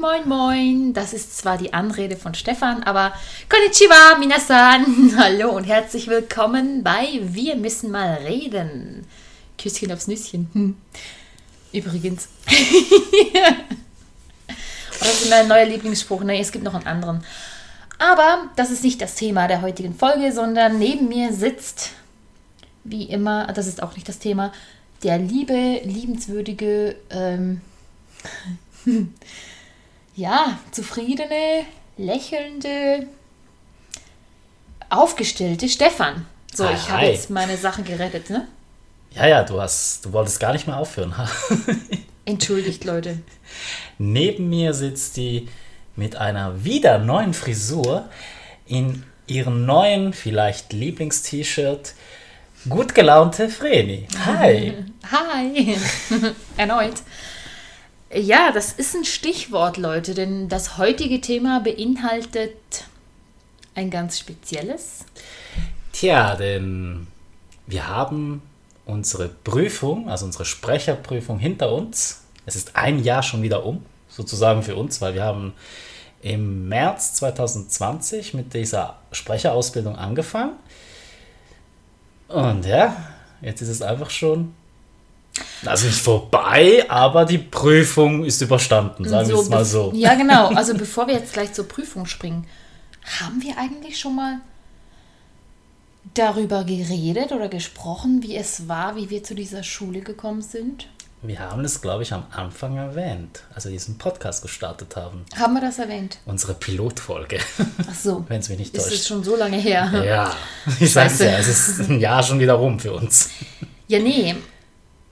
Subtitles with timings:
[0.00, 0.92] Moin, moin.
[0.92, 3.12] Das ist zwar die Anrede von Stefan, aber
[3.48, 5.12] Konnichiwa, Minasan.
[5.16, 9.04] Hallo und herzlich willkommen bei Wir müssen mal reden.
[9.60, 10.48] Küsschen aufs Nüsschen.
[10.52, 10.76] Hm.
[11.72, 12.28] Übrigens.
[15.00, 16.22] das ist mein neuer Lieblingsspruch.
[16.22, 17.24] Ne, es gibt noch einen anderen.
[17.98, 21.90] Aber das ist nicht das Thema der heutigen Folge, sondern neben mir sitzt,
[22.84, 24.52] wie immer, das ist auch nicht das Thema,
[25.02, 27.62] der liebe, liebenswürdige, ähm,
[30.18, 31.64] ja, zufriedene,
[31.96, 33.06] lächelnde,
[34.90, 36.26] aufgestellte Stefan.
[36.52, 38.48] So, Hi, ich habe jetzt meine Sachen gerettet, ne?
[39.12, 41.16] Ja, ja, du hast, du wolltest gar nicht mehr aufhören.
[41.16, 41.28] ha?
[42.24, 43.20] Entschuldigt, Leute.
[43.98, 45.48] Neben mir sitzt die
[45.94, 48.08] mit einer wieder neuen Frisur
[48.66, 51.94] in ihrem neuen, vielleicht Lieblingst-T-Shirt,
[52.68, 54.08] gut gelaunte Vreni.
[54.26, 54.74] Hi.
[55.12, 55.76] Hi.
[56.56, 57.02] Erneut.
[58.12, 62.56] Ja, das ist ein Stichwort, Leute, denn das heutige Thema beinhaltet
[63.74, 65.04] ein ganz spezielles.
[65.92, 67.06] Tja, denn
[67.66, 68.40] wir haben
[68.86, 72.22] unsere Prüfung, also unsere Sprecherprüfung hinter uns.
[72.46, 75.52] Es ist ein Jahr schon wieder um, sozusagen für uns, weil wir haben
[76.22, 80.54] im März 2020 mit dieser Sprecherausbildung angefangen.
[82.28, 82.96] Und ja,
[83.42, 84.54] jetzt ist es einfach schon,
[85.64, 89.92] also nicht vorbei, aber die Prüfung ist überstanden, sagen wir es mal so.
[89.94, 90.48] Ja, genau.
[90.54, 92.46] Also bevor wir jetzt gleich zur Prüfung springen,
[93.20, 94.40] haben wir eigentlich schon mal
[96.14, 100.88] darüber geredet oder gesprochen, wie es war, wie wir zu dieser Schule gekommen sind?
[101.20, 105.24] Wir haben es, glaube ich, am Anfang erwähnt, als wir diesen Podcast gestartet haben.
[105.36, 106.18] Haben wir das erwähnt?
[106.26, 108.24] Unsere Pilotfolge, Ach so.
[108.28, 109.06] wenn es mich nicht Ist es täuscht.
[109.08, 109.90] schon so lange her?
[110.06, 110.36] Ja,
[110.80, 113.30] ich sag's ja, es ist ein Jahr schon wieder rum für uns.
[113.88, 114.36] Ja, nee.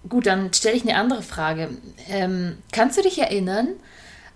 [0.08, 1.70] Gut, dann stelle ich eine andere Frage.
[2.08, 3.68] Ähm, kannst du dich erinnern,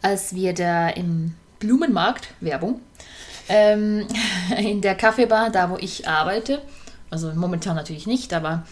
[0.03, 2.81] als wir da im Blumenmarkt, Werbung,
[3.49, 4.07] ähm,
[4.57, 6.63] in der Kaffeebar, da wo ich arbeite,
[7.11, 8.65] also momentan natürlich nicht, aber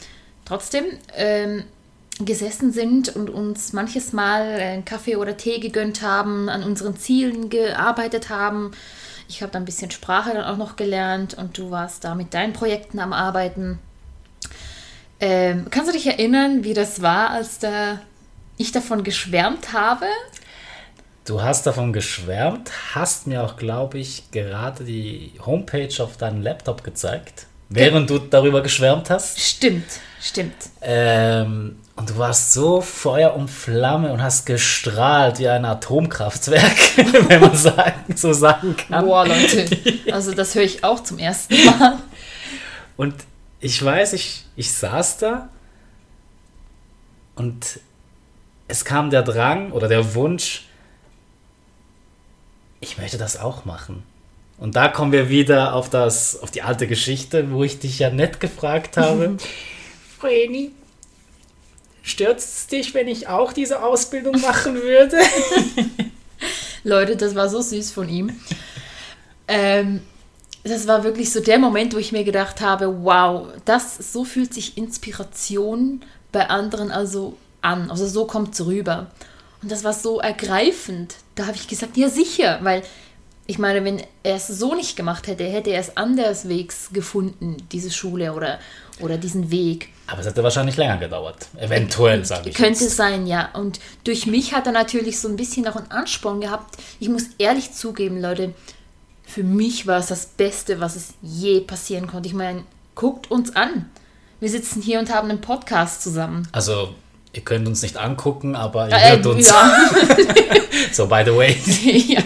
[0.44, 1.64] trotzdem, ähm,
[2.20, 7.48] gesessen sind und uns manches Mal einen Kaffee oder Tee gegönnt haben, an unseren Zielen
[7.48, 8.72] gearbeitet haben.
[9.28, 12.34] Ich habe da ein bisschen Sprache dann auch noch gelernt und du warst da mit
[12.34, 13.78] deinen Projekten am Arbeiten.
[15.20, 18.00] Ähm, kannst du dich erinnern, wie das war, als da
[18.56, 20.06] ich davon geschwärmt habe?
[21.24, 26.82] Du hast davon geschwärmt, hast mir auch, glaube ich, gerade die Homepage auf deinem Laptop
[26.84, 29.38] gezeigt, während du darüber geschwärmt hast.
[29.38, 29.84] Stimmt,
[30.22, 30.54] stimmt.
[30.80, 36.96] Ähm, und du warst so Feuer und Flamme und hast gestrahlt wie ein Atomkraftwerk,
[37.28, 39.04] wenn man sagen, so sagen kann.
[39.04, 39.66] Boah, Leute,
[40.12, 41.98] also das höre ich auch zum ersten Mal.
[42.96, 43.14] Und
[43.60, 45.48] ich weiß, ich, ich saß da
[47.36, 47.78] und
[48.66, 50.66] es kam der Drang oder der Wunsch,
[52.80, 54.02] ich möchte das auch machen.
[54.58, 58.10] Und da kommen wir wieder auf, das, auf die alte Geschichte, wo ich dich ja
[58.10, 59.36] nett gefragt habe.
[60.18, 60.72] Vreni,
[62.02, 65.18] stört es dich, wenn ich auch diese Ausbildung machen würde?
[66.82, 68.40] Leute, das war so süß von ihm.
[69.46, 70.02] Ähm,
[70.68, 74.54] das war wirklich so der Moment, wo ich mir gedacht habe, wow, das so fühlt
[74.54, 76.02] sich Inspiration
[76.32, 77.90] bei anderen also an.
[77.90, 79.08] Also so kommt es rüber.
[79.62, 81.16] Und das war so ergreifend.
[81.34, 82.82] Da habe ich gesagt, ja sicher, weil
[83.46, 87.90] ich meine, wenn er es so nicht gemacht hätte, hätte er es anderswegs gefunden, diese
[87.90, 88.58] Schule oder,
[89.00, 89.88] oder diesen Weg.
[90.06, 91.48] Aber es hätte wahrscheinlich länger gedauert.
[91.56, 92.54] Eventuell, sage ich.
[92.54, 92.96] Könnte jetzt.
[92.96, 93.48] sein, ja.
[93.54, 96.76] Und durch mich hat er natürlich so ein bisschen auch einen Ansporn gehabt.
[97.00, 98.52] Ich muss ehrlich zugeben, Leute,
[99.28, 102.28] für mich war es das Beste, was es je passieren konnte.
[102.28, 103.88] Ich meine, guckt uns an.
[104.40, 106.48] Wir sitzen hier und haben einen Podcast zusammen.
[106.52, 106.94] Also,
[107.34, 109.48] ihr könnt uns nicht angucken, aber ihr Äh, hört uns.
[109.48, 109.70] ja.
[110.92, 111.56] So, by the way.
[112.16, 112.22] ja.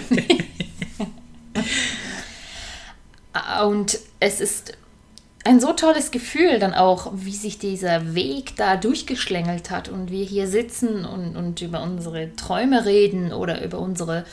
[3.65, 4.75] Und es ist
[5.45, 10.25] ein so tolles Gefühl dann auch, wie sich dieser Weg da durchgeschlängelt hat und wir
[10.25, 14.25] hier sitzen und, und über unsere Träume reden oder über unsere,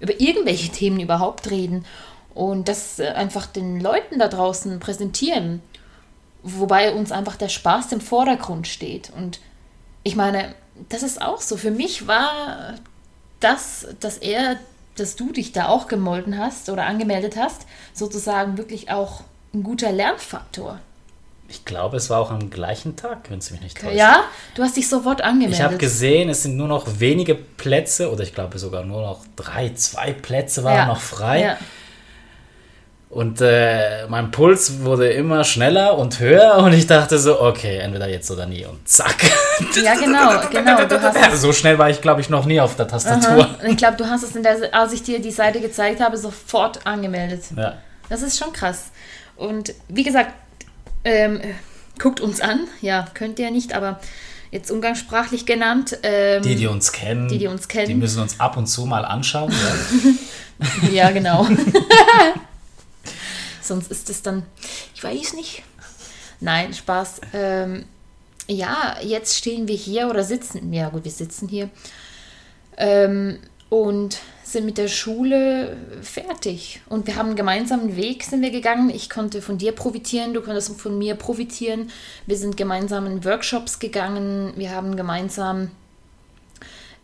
[0.00, 1.84] über irgendwelche Themen überhaupt reden
[2.34, 5.62] und das äh, einfach den Leuten da draußen präsentieren,
[6.42, 9.10] wobei uns einfach der Spaß im Vordergrund steht.
[9.16, 9.40] Und
[10.02, 10.54] ich meine,
[10.88, 11.56] das ist auch so.
[11.56, 12.74] Für mich war
[13.40, 14.58] das, dass er,
[14.96, 19.22] dass du dich da auch gemolden hast oder angemeldet hast, sozusagen wirklich auch
[19.54, 20.80] ein guter Lernfaktor.
[21.48, 23.94] Ich glaube, es war auch am gleichen Tag, wenn es mich nicht täuscht.
[23.94, 24.24] Ja,
[24.56, 25.58] du hast dich sofort angemeldet.
[25.58, 29.20] Ich habe gesehen, es sind nur noch wenige Plätze oder ich glaube sogar nur noch
[29.36, 30.86] drei, zwei Plätze waren Ja.
[30.86, 31.40] noch frei.
[31.42, 31.56] Ja.
[33.08, 38.08] Und äh, mein Puls wurde immer schneller und höher und ich dachte so, okay, entweder
[38.08, 39.14] jetzt oder nie und zack.
[39.82, 40.84] Ja, genau, genau.
[40.84, 43.44] Du hast Ja, so schnell war ich, glaube ich, noch nie auf der Tastatur.
[43.44, 43.56] Aha.
[43.66, 46.86] Ich glaube, du hast es, in der, als ich dir die Seite gezeigt habe, sofort
[46.86, 47.44] angemeldet.
[47.56, 47.74] Ja.
[48.10, 48.90] Das ist schon krass.
[49.36, 50.32] Und wie gesagt,
[51.06, 51.40] ähm,
[51.98, 52.66] guckt uns an.
[52.82, 54.00] Ja, könnt ihr nicht, aber
[54.50, 55.96] jetzt umgangssprachlich genannt.
[56.02, 57.88] Ähm, Die, die uns kennen, Die, die uns kennen.
[57.88, 59.52] die müssen uns ab und zu mal anschauen.
[59.52, 60.10] Ja?
[60.90, 61.46] Ja, genau.
[63.60, 64.42] Sonst ist es dann,
[64.94, 65.62] ich weiß nicht.
[66.40, 67.20] Nein, Spaß.
[67.34, 67.84] Ähm,
[68.48, 71.68] ja, jetzt stehen wir hier oder sitzen, ja gut, wir sitzen hier
[72.78, 73.38] ähm,
[73.68, 76.80] und sind mit der Schule fertig.
[76.88, 78.90] Und wir haben einen gemeinsamen Weg, sind wir gegangen.
[78.90, 81.90] Ich konnte von dir profitieren, du konntest von mir profitieren.
[82.26, 85.72] Wir sind gemeinsam in Workshops gegangen, wir haben gemeinsam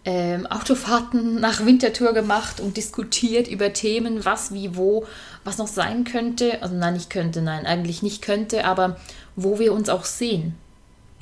[0.05, 5.05] ähm, Autofahrten nach Winterthur gemacht und diskutiert über Themen, was, wie, wo,
[5.43, 6.63] was noch sein könnte.
[6.63, 9.01] Also nein, nicht könnte, nein, eigentlich nicht könnte, aber
[9.35, 10.55] wo wir uns auch sehen.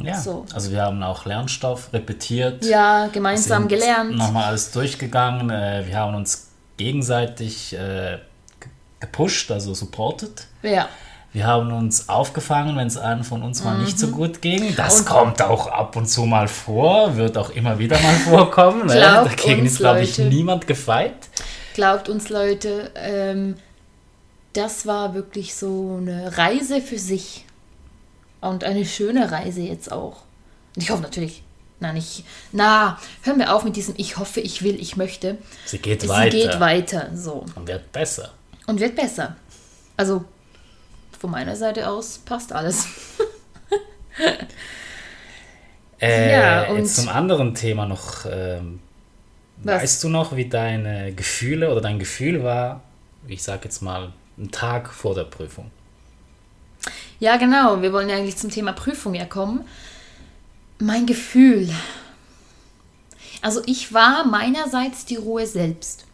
[0.05, 0.19] Ja.
[0.19, 0.45] So.
[0.55, 2.65] Also wir haben auch Lernstoff repetiert.
[2.65, 4.17] Ja, gemeinsam gelernt.
[4.17, 5.51] Nochmal alles durchgegangen.
[5.51, 8.19] Äh, wir haben uns gegenseitig äh,
[8.59, 8.71] ge-
[9.01, 10.47] gepusht, also supported.
[10.63, 10.89] Ja.
[11.33, 14.75] Wir haben uns aufgefangen, wenn es einem von uns mal nicht so gut ging.
[14.75, 14.99] Das Mhm.
[15.01, 18.87] Und- kommt auch ab und zu mal vor, wird auch immer wieder mal vorkommen.
[18.87, 18.95] ne?
[18.95, 20.29] Glaubt Dagegen uns, ist, glaube ich, Leute.
[20.31, 21.15] niemand gefeit.
[21.75, 23.55] Glaubt uns, Leute, ähm,
[24.55, 27.45] das war wirklich so eine Reise für sich.
[28.41, 30.23] Und eine schöne Reise jetzt auch.
[30.75, 31.43] Und ich hoffe natürlich,
[31.79, 35.39] na nicht, na, hören wir auf mit diesem Ich hoffe, ich will, ich möchte.
[35.67, 37.45] Sie geht Sie weiter geht weiter, so.
[37.55, 38.31] und wird besser.
[38.67, 39.37] Und wird besser.
[39.97, 40.25] Also,
[41.19, 42.87] von meiner Seite aus passt alles.
[46.01, 48.25] Äh, Ja, und- jetzt zum anderen Thema noch.
[48.31, 48.81] Ähm,
[49.63, 49.83] Was?
[49.83, 52.83] weißt du noch, wie deine Gefühle oder dein Gefühl war,
[53.29, 55.71] ich sag jetzt mal, einen Tag vor der Prüfung?
[57.19, 57.83] Ja, genau.
[57.83, 59.65] Wir wollen ja eigentlich zum Thema Prüfung ja kommen.
[60.79, 61.69] Mein Gefühl.
[63.43, 66.05] Also ich war meinerseits die Ruhe selbst.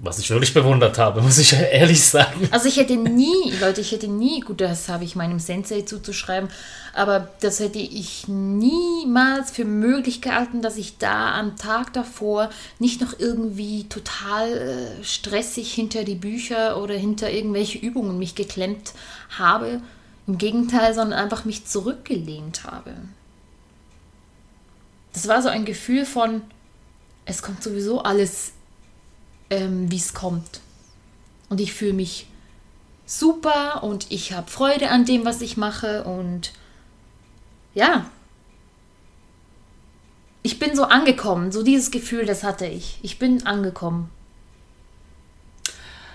[0.00, 2.48] Was ich wirklich bewundert habe, muss ich ehrlich sagen.
[2.52, 6.48] Also ich hätte nie, Leute, ich hätte nie, gut, das habe ich meinem Sensei zuzuschreiben,
[6.94, 13.00] aber das hätte ich niemals für möglich gehalten, dass ich da am Tag davor nicht
[13.00, 18.94] noch irgendwie total äh, stressig hinter die Bücher oder hinter irgendwelche Übungen mich geklemmt
[19.36, 19.80] habe.
[20.28, 22.94] Im Gegenteil, sondern einfach mich zurückgelehnt habe.
[25.12, 26.42] Das war so ein Gefühl von,
[27.24, 28.52] es kommt sowieso alles,
[29.50, 30.60] ähm, wie es kommt.
[31.48, 32.26] Und ich fühle mich
[33.06, 36.52] super und ich habe Freude an dem, was ich mache und
[37.74, 38.06] ja.
[40.42, 42.98] Ich bin so angekommen, so dieses Gefühl, das hatte ich.
[43.02, 44.10] Ich bin angekommen.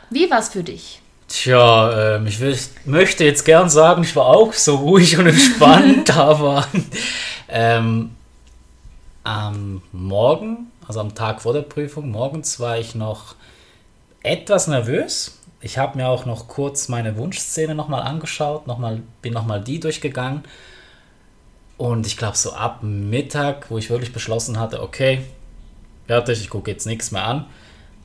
[0.09, 1.01] Wie war es für dich?
[1.27, 6.11] Tja, ähm, ich will, möchte jetzt gern sagen, ich war auch so ruhig und entspannt,
[6.17, 6.67] aber
[7.49, 8.11] ähm,
[9.23, 13.35] am Morgen, also am Tag vor der Prüfung, morgens war ich noch
[14.21, 15.39] etwas nervös.
[15.61, 19.79] Ich habe mir auch noch kurz meine Wunschszene nochmal angeschaut, noch mal, bin nochmal die
[19.79, 20.43] durchgegangen.
[21.77, 25.23] Und ich glaube, so ab Mittag, wo ich wirklich beschlossen hatte, okay,
[26.07, 27.45] fertig, ich gucke jetzt nichts mehr an.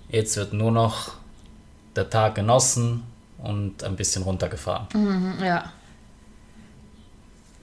[0.08, 1.12] Jetzt wird nur noch
[1.96, 3.02] der Tag genossen
[3.38, 4.86] und ein bisschen runtergefahren.
[4.94, 5.72] Mhm, ja.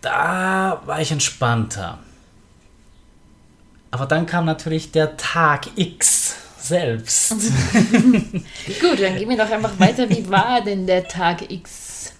[0.01, 1.99] Da war ich entspannter.
[3.91, 7.29] Aber dann kam natürlich der Tag X selbst.
[8.81, 10.09] Gut, dann gehen wir doch einfach weiter.
[10.09, 12.13] Wie war denn der Tag X?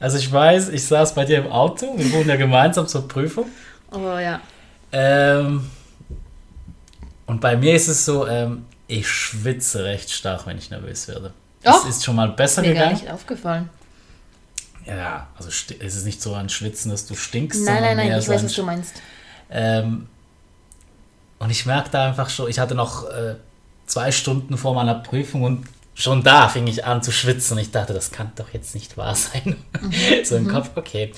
[0.00, 3.46] Also ich weiß, ich saß bei dir im Auto, wir wohnen ja gemeinsam zur Prüfung.
[3.92, 4.40] Oh ja.
[4.92, 5.68] Ähm,
[7.26, 11.32] und bei mir ist es so, ähm, ich schwitze recht stark, wenn ich nervös werde.
[11.62, 13.00] Das Och, ist schon mal besser Mir gar gegangen.
[13.02, 13.68] nicht aufgefallen.
[14.86, 17.64] Ja, also sti- es ist nicht so ein Schwitzen, dass du stinkst.
[17.64, 18.94] Nein, nein, nein, ich so weiß, was du meinst.
[19.50, 20.06] Ähm,
[21.38, 23.36] und ich merkte einfach schon, ich hatte noch äh,
[23.86, 27.58] zwei Stunden vor meiner Prüfung und schon da fing ich an zu schwitzen.
[27.58, 29.56] Ich dachte, das kann doch jetzt nicht wahr sein.
[30.24, 31.12] so im Kopf, okay,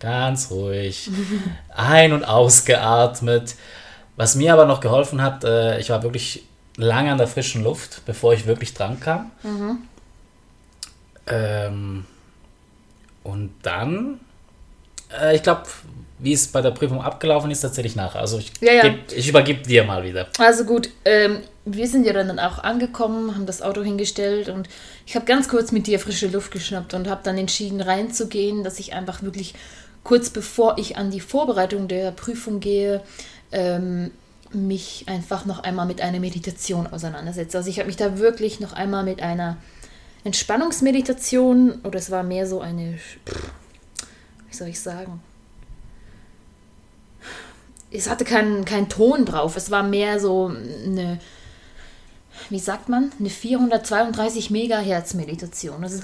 [0.00, 1.10] ganz ruhig,
[1.74, 3.54] ein- und ausgeatmet.
[4.16, 6.44] Was mir aber noch geholfen hat, äh, ich war wirklich
[6.76, 9.30] lange an der frischen Luft, bevor ich wirklich dran kam.
[11.26, 12.06] Ähm,
[13.22, 14.20] und dann,
[15.20, 15.62] äh, ich glaube,
[16.20, 18.20] wie es bei der Prüfung abgelaufen ist, erzähle ich nachher.
[18.20, 18.82] Also ich, Ja, ja.
[18.84, 20.26] geb- ich übergebe dir mal wieder.
[20.38, 24.68] Also gut, ähm, wir sind ja dann auch angekommen, haben das Auto hingestellt und
[25.06, 28.78] ich habe ganz kurz mit dir frische Luft geschnappt und habe dann entschieden reinzugehen, dass
[28.78, 29.54] ich einfach wirklich
[30.04, 33.02] kurz bevor ich an die Vorbereitung der Prüfung gehe,
[33.52, 34.10] ähm,
[34.52, 37.58] mich einfach noch einmal mit einer Meditation auseinandersetze.
[37.58, 39.58] Also ich habe mich da wirklich noch einmal mit einer
[40.24, 42.98] Entspannungsmeditation oder es war mehr so eine,
[44.48, 45.20] wie soll ich sagen?
[47.90, 51.18] Es hatte keinen kein Ton drauf, es war mehr so eine,
[52.50, 55.82] wie sagt man, eine 432 Megahertz Meditation.
[55.82, 56.02] Also,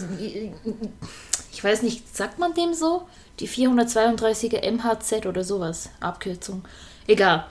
[1.52, 3.02] ich weiß nicht, sagt man dem so?
[3.40, 6.64] Die 432er MHZ oder sowas, Abkürzung.
[7.06, 7.46] Egal.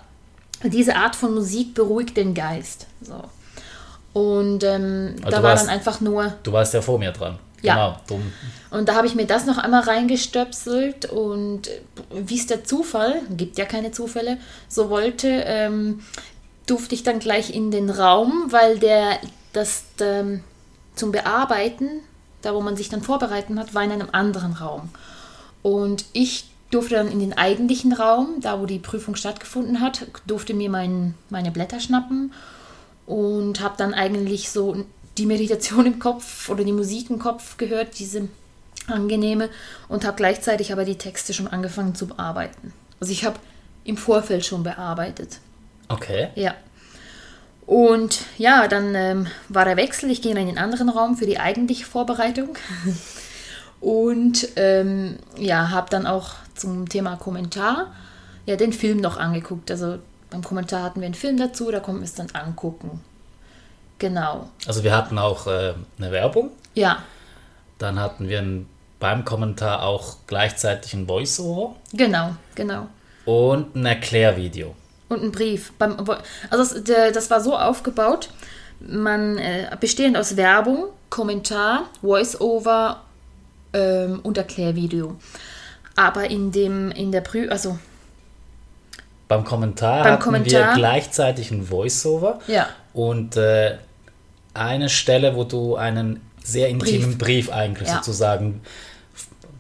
[0.64, 2.88] Diese Art von Musik beruhigt den Geist.
[3.02, 3.22] So.
[4.14, 7.38] Und ähm, Also da war dann einfach nur Du warst ja vor mir dran.
[7.64, 7.76] Ja.
[7.76, 8.00] Genau.
[8.08, 8.34] Drum.
[8.72, 11.70] und da habe ich mir das noch einmal reingestöpselt und
[12.14, 16.02] wie es der Zufall, gibt ja keine Zufälle, so wollte, ähm,
[16.66, 19.18] durfte ich dann gleich in den Raum, weil der
[19.54, 20.44] das ähm,
[20.96, 22.02] zum Bearbeiten,
[22.42, 24.90] da wo man sich dann vorbereiten hat, war in einem anderen Raum.
[25.62, 30.54] Und ich durfte dann in den eigentlichen Raum, da wo die Prüfung stattgefunden hat, durfte
[30.54, 32.34] mir mein, meine Blätter schnappen
[33.06, 34.86] und habe dann eigentlich so
[35.18, 38.28] die Meditation im Kopf oder die Musik im Kopf gehört, diese
[38.88, 39.50] angenehme,
[39.88, 42.74] und habe gleichzeitig aber die Texte schon angefangen zu bearbeiten.
[43.00, 43.40] Also ich habe
[43.84, 45.40] im Vorfeld schon bearbeitet.
[45.90, 46.30] Okay.
[46.36, 46.56] Ja.
[47.66, 50.12] Und ja, dann ähm, war der Wechsel.
[50.12, 52.50] Ich ging in den anderen Raum für die eigentliche Vorbereitung.
[53.80, 57.92] Und ähm, ja, habe dann auch zum Thema Kommentar
[58.46, 59.72] ja, den Film noch angeguckt.
[59.72, 63.02] Also beim Kommentar hatten wir einen Film dazu, da konnten wir es dann angucken.
[64.04, 64.50] Genau.
[64.68, 66.52] Also wir hatten auch äh, eine Werbung.
[66.74, 67.04] Ja,
[67.78, 68.68] Dann hatten wir ein,
[69.00, 72.88] beim Kommentar auch gleichzeitig ein Voice-Over genau, genau.
[73.24, 74.76] und ein Erklärvideo.
[75.08, 75.72] Und ein Brief.
[75.80, 75.96] Beim,
[76.50, 78.28] also das, das war so aufgebaut,
[78.82, 83.04] man äh, bestehend aus Werbung, Kommentar, Voice-Over
[83.72, 85.16] ähm, und Erklärvideo.
[85.96, 87.80] Aber in dem, in der Prü also
[89.30, 93.78] Beim Kommentar Beim hatten Kommentar- wir gleichzeitig ein Voice-Over ja, und äh,
[94.54, 97.96] eine Stelle, wo du einen sehr intimen Brief, eigentlich Ja.
[97.96, 98.62] sozusagen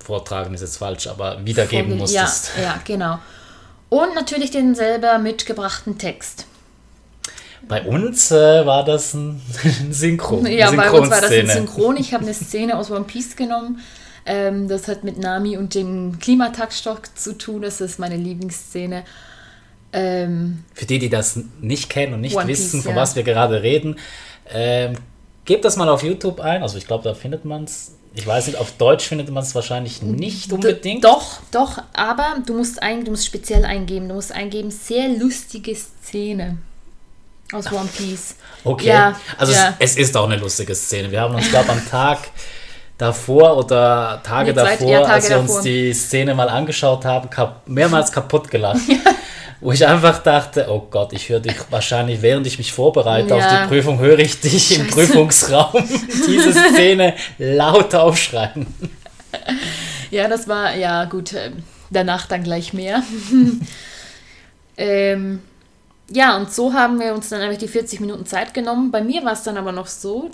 [0.03, 2.51] vortragen ist jetzt falsch, aber wiedergeben vorge- musstest.
[2.57, 3.19] Ja, ja, genau.
[3.89, 6.45] Und natürlich den selber mitgebrachten Text.
[7.67, 9.41] Bei uns äh, war das ein,
[9.79, 10.39] ein Synchro.
[10.39, 11.47] eine Ja, bei uns war das ein.
[11.47, 11.95] Synchron.
[11.95, 13.79] Ich habe eine Szene aus One Piece genommen.
[14.25, 17.61] Ähm, das hat mit Nami und dem Klimataktstock zu tun.
[17.61, 19.03] Das ist meine Lieblingsszene.
[19.93, 23.01] Ähm, Für die, die das nicht kennen und nicht One wissen, Piece, von ja.
[23.01, 23.97] was wir gerade reden,
[24.53, 24.93] ähm,
[25.45, 26.61] gebt das mal auf YouTube ein.
[26.63, 27.95] Also ich glaube, da findet man es.
[28.15, 31.03] Ich weiß nicht, auf Deutsch findet man es wahrscheinlich nicht unbedingt.
[31.03, 34.07] Doch, doch, aber du musst, ein, du musst speziell eingeben.
[34.07, 36.57] Du musst eingeben, sehr lustige Szene
[37.51, 38.35] aus One Piece.
[38.63, 38.87] Okay.
[38.89, 39.73] Ja, also ja.
[39.79, 41.09] Es, es ist auch eine lustige Szene.
[41.11, 42.19] Wir haben uns, glaube am Tag
[42.99, 45.55] davor oder Tage zwei- davor, ja, Tage als wir davor.
[45.55, 48.81] uns die Szene mal angeschaut haben, kap mehrmals kaputt gelacht.
[49.63, 53.41] Wo ich einfach dachte, oh Gott, ich höre dich wahrscheinlich, während ich mich vorbereite auf
[53.41, 53.63] Ja.
[53.63, 54.93] die Prüfung, höre ich dich im Scheiße.
[54.93, 55.83] Prüfungsraum
[56.27, 58.67] diese Szene laut aufschreien.
[60.11, 63.03] Ja, das war, ja gut, ähm, danach dann gleich mehr.
[64.77, 65.41] ähm,
[66.09, 68.91] ja, und so haben wir uns dann einfach die 40 Minuten Zeit genommen.
[68.91, 70.29] Bei mir war es dann aber noch so,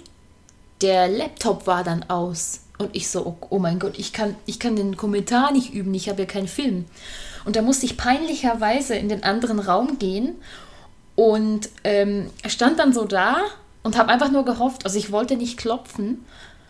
[0.82, 2.62] der Laptop war dann aus.
[2.80, 5.94] Und ich so, oh, oh mein Gott, ich kann, ich kann den Kommentar nicht üben,
[5.94, 6.86] ich habe ja keinen Film.
[7.46, 10.36] Und da musste ich peinlicherweise in den anderen Raum gehen
[11.16, 13.38] und ähm, stand dann so da
[13.84, 16.26] und habe einfach nur gehofft, also ich wollte nicht klopfen,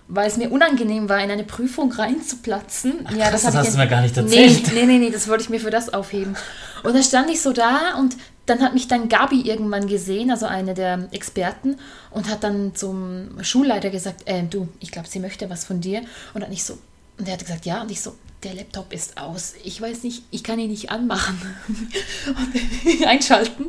[0.08, 3.08] weil es mir unangenehm war, in eine Prüfung reinzuplatzen.
[3.16, 4.74] ja, krass, das ich hast du mir gar nicht erzählt.
[4.74, 6.36] nee, nee, nee, das wollte ich mir für das aufheben.
[6.84, 8.16] Und da stand ich so da und
[8.48, 11.78] dann hat mich dann Gabi irgendwann gesehen, also eine der Experten,
[12.10, 16.02] und hat dann zum Schulleiter gesagt, äh, du, ich glaube, sie möchte was von dir.
[16.34, 16.80] Und dann ich so,
[17.20, 19.54] und er hat gesagt, ja, und ich so, der Laptop ist aus.
[19.64, 21.40] Ich weiß nicht, ich kann ihn nicht anmachen.
[22.28, 23.66] und einschalten.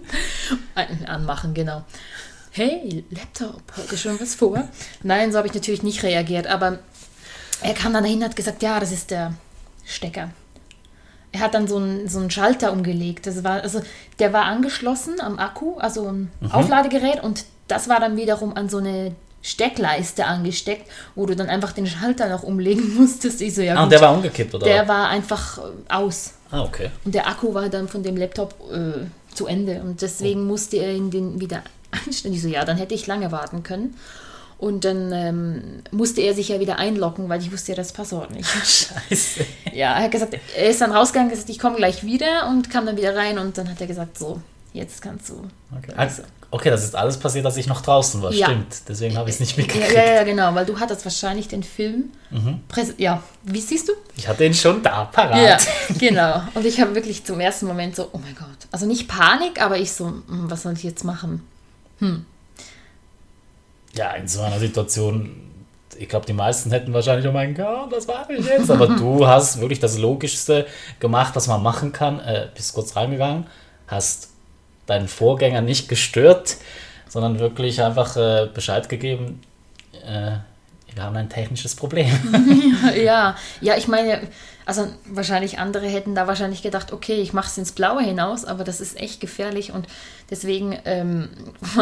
[0.75, 1.85] Ein- Anmachen, genau.
[2.53, 4.69] Hey, Laptop, heute schon was vor?
[5.03, 6.79] Nein, so habe ich natürlich nicht reagiert, aber
[7.63, 9.35] er kam dann dahin und hat gesagt, ja, das ist der
[9.85, 10.31] Stecker.
[11.33, 13.27] Er hat dann so einen, so einen Schalter umgelegt.
[13.27, 13.83] Das war, also,
[14.19, 18.79] der war angeschlossen am Akku, also ein Aufladegerät, und das war dann wiederum an so
[18.79, 23.41] eine Steckleiste angesteckt, wo du dann einfach den Schalter noch umlegen musstest.
[23.41, 23.93] Ich so, ja, Ah, und gut.
[23.93, 24.65] der war umgekippt, oder?
[24.67, 26.35] der war einfach äh, aus.
[26.51, 26.91] ah, okay.
[27.05, 29.81] Und der Akku war dann von dem Laptop äh, zu Ende.
[29.81, 31.63] Und deswegen musste er ihn den wieder
[32.07, 32.35] einstellen.
[32.35, 33.97] Ich so, ja, dann hätte ich lange warten können.
[34.59, 38.31] Und dann ähm, musste er sich ja wieder einloggen, weil ich wusste ja das Passwort
[38.31, 38.47] nicht.
[39.09, 39.41] Scheiße.
[39.73, 42.85] Ja, er hat gesagt, er ist dann rausgegangen, gesagt, ich komme gleich wieder und kam
[42.85, 45.49] dann wieder rein und dann hat er gesagt, so, jetzt kannst du.
[45.77, 45.93] Okay.
[45.97, 48.33] Also, okay, das ist alles passiert, als ich noch draußen war.
[48.33, 48.47] Ja.
[48.47, 48.83] Stimmt.
[48.89, 49.93] Deswegen habe ich es nicht Ja, mitgekriegt.
[49.95, 52.11] ja, ja, genau, weil du hattest wahrscheinlich den Film.
[52.31, 52.61] Mhm.
[52.99, 53.93] Ja, wie siehst du?
[54.17, 55.37] Ich hatte ihn schon da, parat.
[55.37, 55.59] Ja,
[55.99, 56.43] genau.
[56.55, 58.49] Und ich habe wirklich zum ersten Moment so, oh mein Gott.
[58.71, 61.47] Also nicht Panik, aber ich so, hm, was soll ich jetzt machen?
[63.93, 65.51] ja, in so einer Situation
[66.01, 68.71] ich glaube, die meisten hätten wahrscheinlich, oh mein Gott, was mache ich jetzt?
[68.71, 70.67] Aber du hast wirklich das Logischste
[70.99, 72.21] gemacht, was man machen kann.
[72.21, 73.47] Äh, bist kurz reingegangen,
[73.87, 74.31] hast
[74.91, 76.57] deinen Vorgänger nicht gestört,
[77.09, 79.41] sondern wirklich einfach äh, Bescheid gegeben,
[80.05, 80.33] äh,
[80.95, 82.09] wir haben ein technisches Problem.
[83.05, 84.21] ja, ja, ich meine,
[84.67, 88.65] also wahrscheinlich andere hätten da wahrscheinlich gedacht, okay, ich mache es ins Blaue hinaus, aber
[88.65, 89.87] das ist echt gefährlich und
[90.31, 91.29] deswegen ähm,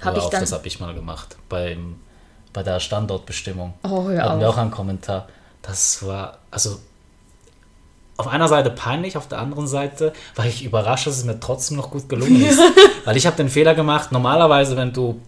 [0.00, 0.40] habe ich dann...
[0.40, 1.96] Das habe ich mal gemacht beim,
[2.52, 3.74] bei der Standortbestimmung.
[3.84, 5.28] Oh, hör Hatten wir auch einen Kommentar.
[5.62, 6.78] Das war, also
[8.16, 11.76] auf einer Seite peinlich, auf der anderen Seite war ich überrascht, dass es mir trotzdem
[11.76, 12.60] noch gut gelungen ist.
[13.04, 15.20] Weil ich habe den Fehler gemacht, normalerweise, wenn du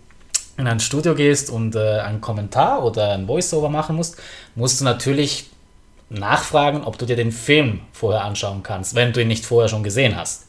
[0.57, 4.17] in ein Studio gehst und äh, einen Kommentar oder ein Voiceover machen musst,
[4.55, 5.51] musst du natürlich
[6.11, 9.83] nachfragen, ob du dir den Film vorher anschauen kannst, wenn du ihn nicht vorher schon
[9.83, 10.47] gesehen hast.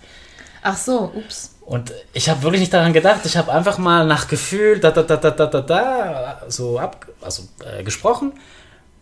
[0.61, 1.55] Ach so, ups.
[1.61, 3.21] Und ich habe wirklich nicht daran gedacht.
[3.25, 7.05] Ich habe einfach mal nach Gefühl da da da da da da da so ab,
[7.21, 8.33] also äh, gesprochen.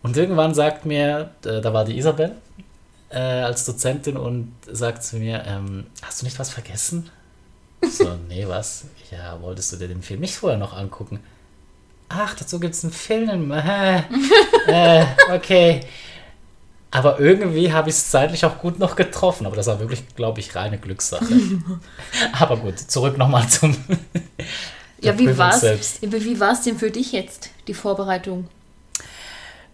[0.02, 2.32] Und irgendwann sagt mir, äh, da war die Isabel
[3.10, 7.10] äh, als Dozentin und sagt zu mir, ähm, hast du nicht was vergessen?
[7.82, 8.84] So, nee, was?
[9.10, 11.20] Ja, wolltest du dir den Film nicht vorher noch angucken?
[12.08, 13.50] Ach, dazu gibt es einen Film.
[13.50, 13.98] Äh,
[14.66, 15.80] äh, okay.
[16.90, 19.46] Aber irgendwie habe ich es zeitlich auch gut noch getroffen.
[19.46, 21.26] Aber das war wirklich, glaube ich, reine Glückssache.
[22.32, 23.76] aber gut, zurück nochmal zum.
[25.00, 26.00] Ja, wie war's, selbst.
[26.00, 28.48] wie war's denn für dich jetzt, die Vorbereitung?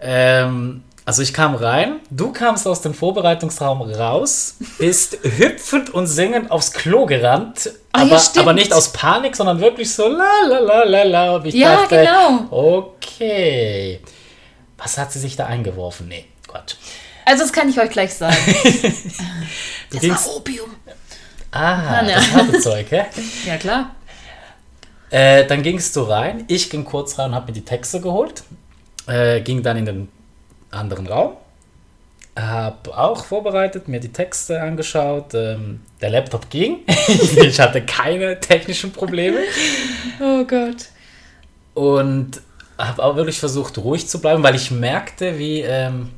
[0.01, 6.51] Ähm, also ich kam rein, du kamst aus dem Vorbereitungsraum raus, bist hüpfend und singend
[6.51, 8.39] aufs Klo gerannt, Ah, ja, aber, stimmt.
[8.39, 11.37] aber nicht aus Panik, sondern wirklich so la la la la la.
[11.37, 12.47] Und ich Ja, dachte, genau.
[12.51, 14.01] okay,
[14.79, 16.09] was hat sie sich da eingeworfen?
[16.09, 16.75] Nee, Quatsch.
[17.27, 18.37] Also das kann ich euch gleich sagen.
[19.91, 20.71] Das gingst, war Opium.
[21.53, 22.15] ah, ne.
[22.15, 23.05] das harte Zeug, hä?
[23.47, 23.95] Ja, klar.
[25.11, 28.43] Äh, dann gingst du rein, ich ging kurz rein und habe mir die Texte geholt,
[29.07, 30.09] äh, ging dann in den
[30.75, 31.33] anderen Raum,
[32.39, 36.79] habe auch vorbereitet, mir die Texte angeschaut, ähm, der Laptop ging,
[37.37, 39.39] ich hatte keine technischen Probleme
[40.21, 40.87] Oh Gott.
[41.75, 42.41] und
[42.77, 46.11] habe auch wirklich versucht ruhig zu bleiben, weil ich merkte, wie ähm,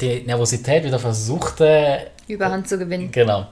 [0.00, 3.10] die Nervosität wieder versuchte, Überhand zu gewinnen.
[3.12, 3.46] genau.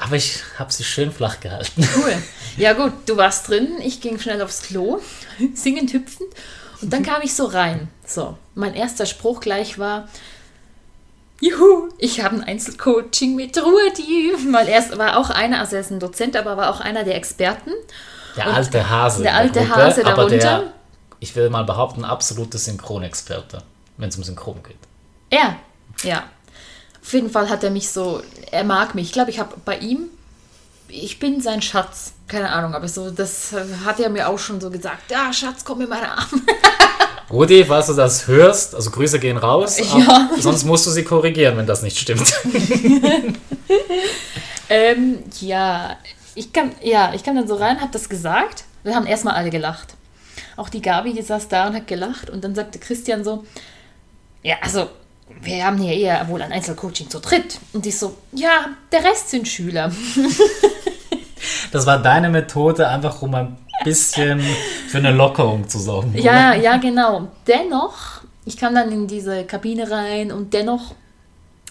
[0.00, 1.86] Aber ich habe sie schön flach gehalten.
[1.96, 2.12] Cool.
[2.56, 5.00] Ja gut, du warst drin, ich ging schnell aufs Klo,
[5.54, 6.28] singend, hüpfend.
[6.80, 7.88] Und dann kam ich so rein.
[8.08, 10.08] So, mein erster Spruch gleich war,
[11.40, 14.32] Juhu, ich habe ein Einzelcoaching mit Ruedi.
[14.50, 17.14] Weil erst war auch einer, also er ist ein Dozent, aber war auch einer der
[17.16, 17.70] Experten.
[18.36, 19.22] Der Und alte Hase.
[19.22, 20.72] der alte Gruppe, Hase aber der, darunter.
[21.20, 23.62] ich will mal behaupten, absolute Synchronexperte,
[23.98, 24.78] wenn es um Synchron geht.
[25.30, 25.56] Er,
[26.02, 26.24] ja.
[27.02, 29.06] Auf jeden Fall hat er mich so, er mag mich.
[29.06, 30.08] Ich glaube, ich habe bei ihm,
[30.88, 32.14] ich bin sein Schatz.
[32.26, 35.10] Keine Ahnung, aber so, das hat er mir auch schon so gesagt.
[35.10, 36.42] Ja, Schatz, komm in meine Arme.
[37.30, 40.30] Rudi, falls du das hörst, also Grüße gehen raus, Ja.
[40.38, 42.32] sonst musst du sie korrigieren, wenn das nicht stimmt.
[44.70, 45.96] Ähm, ja,
[46.34, 48.64] ich kam, ja, ich kam dann so rein, habe das gesagt.
[48.84, 49.94] Wir haben erstmal alle gelacht.
[50.56, 52.28] Auch die Gabi, die saß da und hat gelacht.
[52.30, 53.44] Und dann sagte Christian so,
[54.42, 54.90] ja, also,
[55.40, 57.58] wir haben hier eher wohl ein Einzelcoaching zu dritt.
[57.72, 59.90] Und ich so, ja, der Rest sind Schüler.
[61.70, 63.56] Das war deine Methode, einfach um ein
[63.88, 64.40] bisschen
[64.88, 66.14] für eine Lockerung zu sorgen.
[66.16, 67.28] Ja, ja, genau.
[67.46, 70.94] Dennoch, ich kam dann in diese Kabine rein und dennoch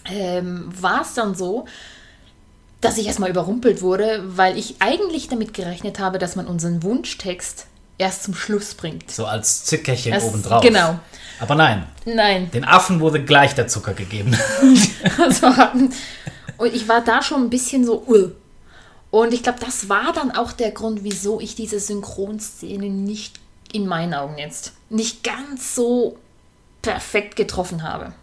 [0.09, 1.65] ähm, war es dann so,
[2.81, 7.65] dass ich erstmal überrumpelt wurde, weil ich eigentlich damit gerechnet habe, dass man unseren Wunschtext
[7.97, 9.09] erst zum Schluss bringt.
[9.09, 10.61] So als Zückerchen Das- obendrauf.
[10.61, 10.99] genau.
[11.39, 12.49] Aber nein, Nein.
[12.51, 14.35] den Affen wurde gleich der Zucker gegeben.
[15.19, 15.47] Also,
[16.57, 18.29] und ich war da schon ein bisschen so, uh.
[19.11, 23.39] Und ich glaube, das war dann auch der Grund, wieso ich diese Synchronszene nicht,
[23.73, 26.17] in meinen Augen jetzt, nicht ganz so
[26.81, 28.13] perfekt getroffen habe.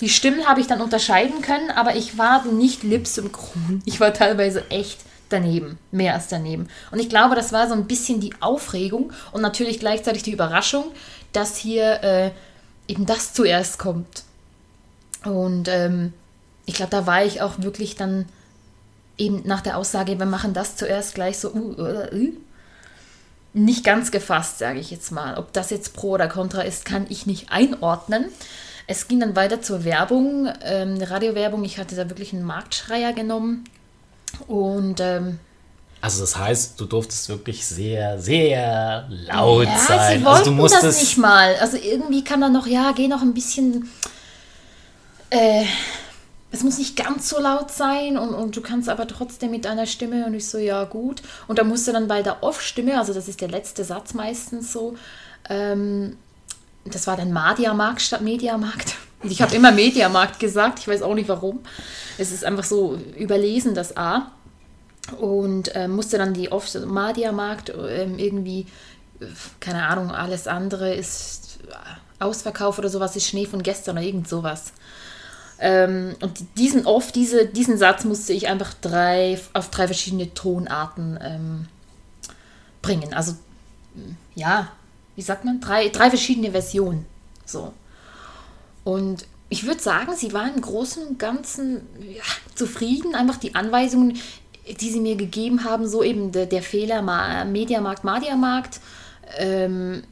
[0.00, 3.82] Die Stimmen habe ich dann unterscheiden können, aber ich war nicht lipsynchron.
[3.86, 6.68] Ich war teilweise echt daneben, mehr als daneben.
[6.90, 10.84] Und ich glaube, das war so ein bisschen die Aufregung und natürlich gleichzeitig die Überraschung,
[11.32, 12.30] dass hier äh,
[12.88, 14.24] eben das zuerst kommt.
[15.24, 16.12] Und ähm,
[16.66, 18.26] ich glaube, da war ich auch wirklich dann
[19.18, 22.32] eben nach der Aussage, wir machen das zuerst gleich so, uh, uh, uh,
[23.54, 25.36] nicht ganz gefasst, sage ich jetzt mal.
[25.36, 28.26] Ob das jetzt pro oder contra ist, kann ich nicht einordnen.
[28.86, 31.64] Es ging dann weiter zur Werbung, ähm, Radiowerbung.
[31.64, 33.64] Ich hatte da wirklich einen Marktschreier genommen.
[34.46, 35.38] Und ähm,
[36.00, 40.20] Also das heißt, du durftest wirklich sehr, sehr laut ja, sein.
[40.20, 41.54] sie also du wollten das nicht mal.
[41.56, 43.88] Also irgendwie kann da noch, ja, geh noch ein bisschen.
[45.30, 45.64] Äh,
[46.52, 49.86] es muss nicht ganz so laut sein und, und du kannst aber trotzdem mit deiner
[49.86, 51.22] Stimme und ich so, ja gut.
[51.48, 54.94] Und da musste dann bei der Off-Stimme, also das ist der letzte Satz meistens so,
[55.48, 56.18] ähm,
[56.84, 58.96] das war dann Mediamarkt statt Mediamarkt.
[59.22, 61.60] Ich habe immer Mediamarkt gesagt, ich weiß auch nicht warum.
[62.18, 64.32] Es ist einfach so überlesen, das A.
[65.18, 68.66] Und äh, musste dann die oft Mediamarkt äh, irgendwie,
[69.58, 71.60] keine Ahnung, alles andere ist
[72.18, 74.72] Ausverkauf oder sowas, ist Schnee von gestern oder irgend sowas.
[75.64, 81.16] Ähm, und diesen oft, diese, diesen Satz musste ich einfach drei, auf drei verschiedene Tonarten
[81.22, 81.68] ähm,
[82.82, 83.14] bringen.
[83.14, 83.36] Also,
[84.34, 84.72] ja,
[85.14, 85.60] wie sagt man?
[85.60, 87.06] Drei, drei verschiedene Versionen.
[87.46, 87.72] So.
[88.82, 92.24] Und ich würde sagen, sie waren im Großen und Ganzen ja,
[92.56, 93.14] zufrieden.
[93.14, 94.18] Einfach die Anweisungen,
[94.80, 97.02] die sie mir gegeben haben, so eben der, der Fehler,
[97.44, 98.80] Mediamarkt, Mediamarkt.
[99.38, 100.02] Ähm,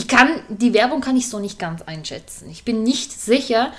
[0.00, 2.48] ich kann, die Werbung kann ich so nicht ganz einschätzen.
[2.48, 3.70] Ich bin nicht sicher,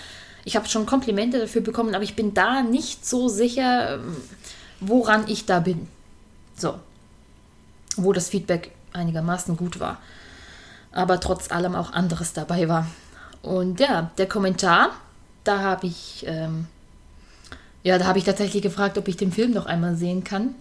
[0.45, 4.17] ich habe schon Komplimente dafür bekommen, aber ich bin da nicht so sicher, ähm,
[4.79, 5.87] woran ich da bin.
[6.55, 6.75] So.
[7.95, 9.99] Wo das Feedback einigermaßen gut war.
[10.91, 12.85] Aber trotz allem auch anderes dabei war.
[13.41, 14.91] Und ja, der Kommentar,
[15.43, 16.67] da habe ich, ähm,
[17.81, 20.53] ja, da habe ich tatsächlich gefragt, ob ich den Film noch einmal sehen kann.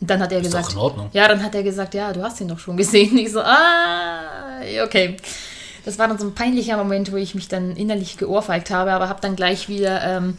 [0.00, 1.10] Und dann hat er Ist gesagt, doch in Ordnung.
[1.12, 3.16] ja, dann hat er gesagt, ja, du hast ihn doch schon gesehen.
[3.18, 5.16] Ich so, ah, okay.
[5.84, 9.08] Das war dann so ein peinlicher Moment, wo ich mich dann innerlich geohrfeigt habe, aber
[9.08, 10.36] habe dann gleich wieder ähm,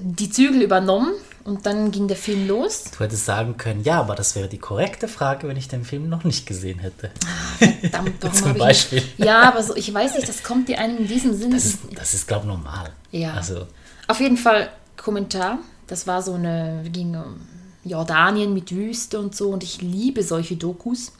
[0.00, 1.12] die Zügel übernommen
[1.44, 2.84] und dann ging der Film los.
[2.96, 6.08] Du hättest sagen können, ja, aber das wäre die korrekte Frage, wenn ich den Film
[6.08, 7.10] noch nicht gesehen hätte.
[7.58, 8.98] Verdammt, warum Zum ich Beispiel.
[9.00, 9.18] Nicht?
[9.18, 11.54] Ja, aber so, ich weiß nicht, das kommt dir einem in diesem Sinne.
[11.56, 12.90] Das ist, das ist glaube ich, normal.
[13.10, 13.32] Ja.
[13.34, 13.66] Also,
[14.06, 15.58] Auf jeden Fall Kommentar.
[15.86, 17.40] Das war so eine, ging um
[17.88, 21.12] Jordanien mit Wüste und so und ich liebe solche Dokus.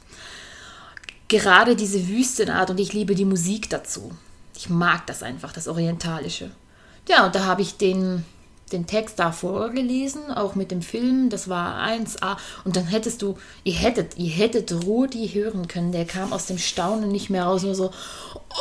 [1.27, 4.11] Gerade diese Wüstenart und ich liebe die Musik dazu.
[4.55, 6.51] Ich mag das einfach, das Orientalische.
[7.07, 8.25] Ja, und da habe ich den,
[8.71, 12.37] den Text da vorgelesen, auch mit dem Film, das war 1a.
[12.65, 16.57] Und dann hättest du, ihr hättet, ihr hättet Rudi hören können, der kam aus dem
[16.57, 17.91] Staunen nicht mehr raus, nur so,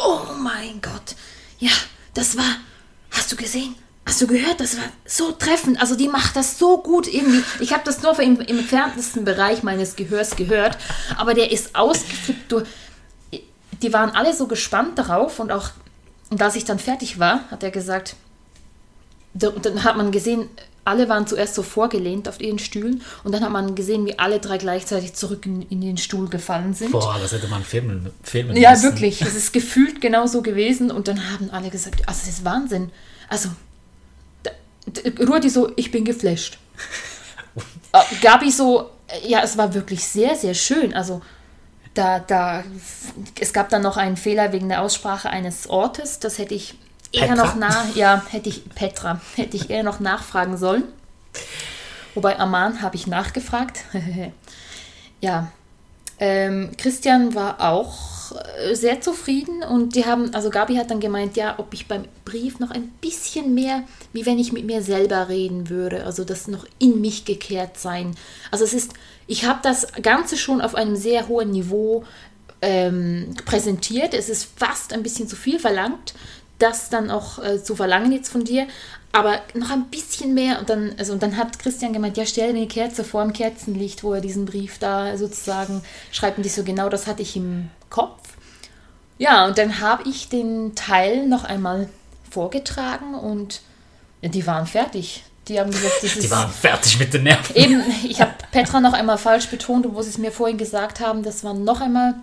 [0.04, 1.16] oh mein Gott,
[1.58, 1.72] ja,
[2.14, 2.56] das war,
[3.10, 3.74] hast du gesehen?
[4.08, 4.58] Hast du gehört?
[4.58, 5.80] Das war so treffend.
[5.80, 7.42] Also die macht das so gut irgendwie.
[7.60, 10.78] Ich habe das nur im, im entferntesten Bereich meines Gehörs gehört,
[11.18, 12.50] aber der ist ausgeflippt.
[12.50, 12.62] Du,
[13.82, 15.70] die waren alle so gespannt darauf und auch,
[16.30, 18.16] und als ich dann fertig war, hat er gesagt,
[19.34, 20.48] und dann hat man gesehen,
[20.86, 24.40] alle waren zuerst so vorgelehnt auf ihren Stühlen und dann hat man gesehen, wie alle
[24.40, 26.92] drei gleichzeitig zurück in, in den Stuhl gefallen sind.
[26.92, 28.84] boah, das hätte man filmen, filmen Ja, müssen.
[28.84, 29.20] wirklich.
[29.20, 30.90] Es ist gefühlt genau so gewesen.
[30.90, 32.90] Und dann haben alle gesagt, also das ist Wahnsinn.
[33.28, 33.50] Also,
[35.20, 36.58] Rudi so, ich bin geflasht.
[37.92, 40.94] Äh, Gabi so, äh, ja, es war wirklich sehr, sehr schön.
[40.94, 41.22] Also,
[41.94, 42.62] da, da,
[43.40, 46.18] es gab dann noch einen Fehler wegen der Aussprache eines Ortes.
[46.18, 46.74] Das hätte ich
[47.12, 47.44] eher Petra?
[47.44, 50.84] noch nach, ja, hätte ich, Petra, hätte ich eher noch nachfragen sollen.
[52.14, 53.80] Wobei Aman habe ich nachgefragt.
[55.20, 55.50] ja,
[56.18, 61.36] ähm, Christian war auch äh, sehr zufrieden und die haben, also Gabi hat dann gemeint,
[61.36, 65.28] ja, ob ich beim Brief noch ein bisschen mehr, wie wenn ich mit mir selber
[65.28, 68.14] reden würde, also das noch in mich gekehrt sein.
[68.50, 68.92] Also es ist,
[69.26, 72.04] ich habe das Ganze schon auf einem sehr hohen Niveau
[72.62, 74.14] ähm, präsentiert.
[74.14, 76.14] Es ist fast ein bisschen zu viel verlangt,
[76.58, 78.66] das dann auch äh, zu verlangen jetzt von dir.
[79.12, 82.50] Aber noch ein bisschen mehr und dann, also und dann hat Christian gemeint, ja, stell
[82.50, 86.62] eine Kerze vor im Kerzenlicht, wo er diesen Brief da sozusagen schreibt und ich so,
[86.62, 88.20] genau das hatte ich im Kopf.
[89.18, 91.88] Ja, und dann habe ich den Teil noch einmal
[92.30, 93.60] vorgetragen und
[94.22, 95.24] die waren fertig.
[95.48, 97.56] Die haben gesagt, das ist Die waren fertig mit den Nerven.
[97.56, 101.22] Eben, ich habe Petra noch einmal falsch betont, obwohl sie es mir vorhin gesagt haben,
[101.22, 102.14] das war noch einmal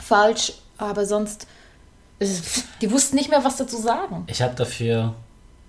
[0.00, 1.46] falsch, aber sonst,
[2.20, 4.24] die wussten nicht mehr, was dazu sagen.
[4.26, 5.14] Ich habe dafür,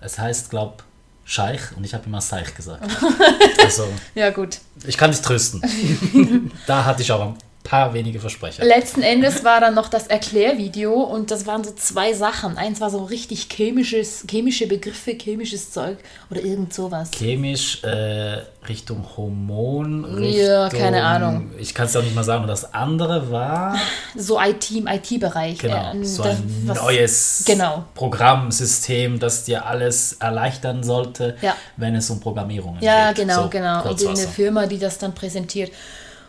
[0.01, 0.83] es heißt, glaub,
[1.25, 2.83] Scheich und ich habe immer Seich gesagt.
[3.63, 4.59] also, Ja, gut.
[4.86, 6.51] ich kann dich trösten.
[6.67, 8.65] da hatte ich auch ein paar wenige Versprecher.
[8.65, 12.58] Letzten Endes war dann noch das Erklärvideo und das waren so zwei Sachen.
[12.58, 15.97] Eins war so richtig chemisches, chemische Begriffe, chemisches Zeug
[16.30, 17.10] oder irgend sowas.
[17.15, 21.52] Chemisch äh, Richtung Hormon, Richtung, Ja, keine Ahnung.
[21.58, 22.43] Ich kann es auch nicht mal sagen.
[22.43, 23.78] Und das andere war
[24.15, 25.58] So IT im IT-Bereich.
[25.60, 27.86] genau, Äh, so das- ein was- neues Genau.
[27.95, 31.56] Programmsystem, das dir alles erleichtern sollte, Ja.
[31.78, 33.23] wenn es um Programmierungen Ja, geht.
[33.26, 33.84] genau, So, genau.
[33.89, 35.71] Und eine Firma, die das dann präsentiert.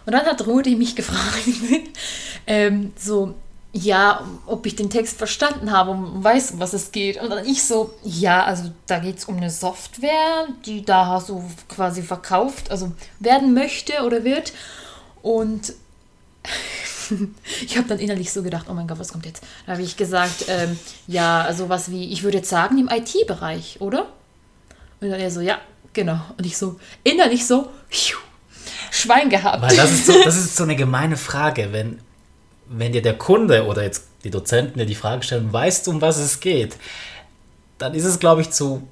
[0.06, 1.48] Und dann hat Rudi mich gefragt,
[2.46, 3.34] ähm, so,
[3.72, 7.20] ja, ob ich den Text verstanden habe und weiß, um was es geht.
[7.20, 11.44] Und dann ich so, ja, also da geht es um eine Software, die da so
[11.68, 14.52] quasi verkauft, also werden möchte oder wird.
[15.22, 15.72] Und
[17.66, 19.42] ich habe dann innerlich so gedacht, oh mein Gott, was kommt jetzt?
[19.66, 24.06] Da habe ich gesagt, ähm, ja, sowas wie, ich würde jetzt sagen, im IT-Bereich, oder?
[25.00, 25.58] Und dann er so, ja,
[25.92, 26.20] genau.
[26.38, 28.18] Und ich so, innerlich so, pfiuh,
[28.90, 29.62] Schwein gehabt.
[29.62, 31.98] Weil das ist, so, das ist so eine gemeine Frage, wenn
[32.66, 36.00] wenn dir der Kunde oder jetzt die Dozenten dir die Frage stellen, weißt du, um
[36.00, 36.76] was es geht,
[37.78, 38.86] dann ist es, glaube ich, zu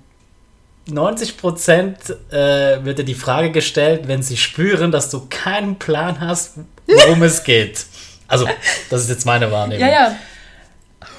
[0.87, 1.99] 90 Prozent
[2.31, 6.55] äh, wird dir die Frage gestellt, wenn sie spüren, dass du keinen Plan hast,
[6.87, 7.87] worum es geht.
[8.27, 8.49] Also,
[8.91, 9.87] das ist jetzt meine Wahrnehmung.
[9.87, 10.17] Ja, ja.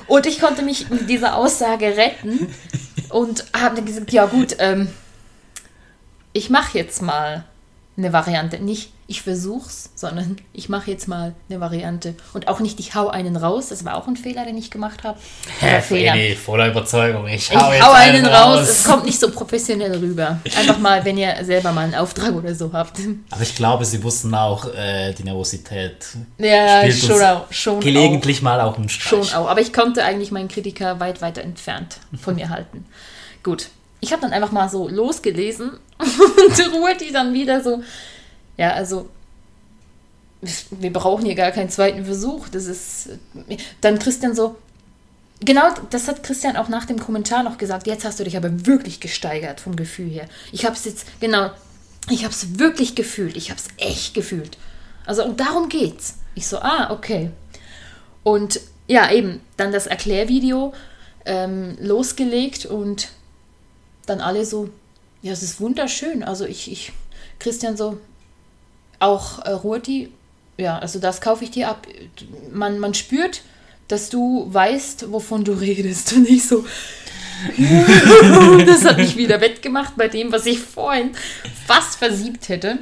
[0.07, 2.53] Und ich konnte mich mit dieser Aussage retten
[3.09, 4.89] und habe dann gesagt, ja gut, ähm,
[6.33, 7.45] ich mache jetzt mal
[7.95, 8.59] eine Variante.
[8.59, 12.15] Nicht, ich versuch's, sondern ich mache jetzt mal eine Variante.
[12.33, 13.69] Und auch nicht, ich hau einen raus.
[13.69, 15.19] Das war auch ein Fehler, den ich gemacht habe.
[15.81, 16.15] Fehler.
[16.35, 17.27] voller Überzeugung.
[17.27, 18.59] Ich hau, ich hau einen, einen raus.
[18.59, 18.69] raus.
[18.69, 20.39] Es kommt nicht so professionell rüber.
[20.57, 22.97] Einfach mal, wenn ihr selber mal einen Auftrag oder so habt.
[23.29, 26.07] Aber ich glaube, sie wussten auch, äh, die Nervosität
[26.39, 28.43] ja, schon, auch, schon gelegentlich auch.
[28.43, 29.27] mal auch einen Streich.
[29.27, 29.47] Schon auch.
[29.47, 32.85] Aber ich konnte eigentlich meinen Kritiker weit weiter entfernt von mir halten.
[33.43, 33.67] Gut.
[34.03, 37.81] Ich habe dann einfach mal so losgelesen und ruhe die dann wieder so,
[38.57, 39.07] ja, also
[40.71, 42.49] wir brauchen hier gar keinen zweiten Versuch.
[42.49, 43.11] Das ist
[43.79, 44.57] dann Christian so.
[45.39, 47.87] Genau, das hat Christian auch nach dem Kommentar noch gesagt.
[47.87, 50.25] Jetzt hast du dich aber wirklich gesteigert vom Gefühl her.
[50.51, 51.51] Ich habe es jetzt genau,
[52.09, 53.37] ich habe es wirklich gefühlt.
[53.37, 54.57] Ich habe es echt gefühlt.
[55.05, 56.17] Also und darum geht's.
[56.35, 57.31] Ich so, ah, okay.
[58.23, 60.73] Und ja, eben dann das Erklärvideo
[61.25, 63.07] ähm, losgelegt und
[64.05, 64.69] dann alle so,
[65.21, 66.23] ja, es ist wunderschön.
[66.23, 66.91] Also ich, ich,
[67.39, 67.97] Christian so,
[68.99, 70.11] auch äh, Ruoti,
[70.57, 71.87] ja, also das kaufe ich dir ab.
[72.51, 73.41] Man, man spürt,
[73.87, 76.13] dass du weißt, wovon du redest.
[76.13, 76.65] Und ich so,
[78.65, 81.11] das hat mich wieder wettgemacht bei dem, was ich vorhin
[81.65, 82.79] fast versiebt hätte.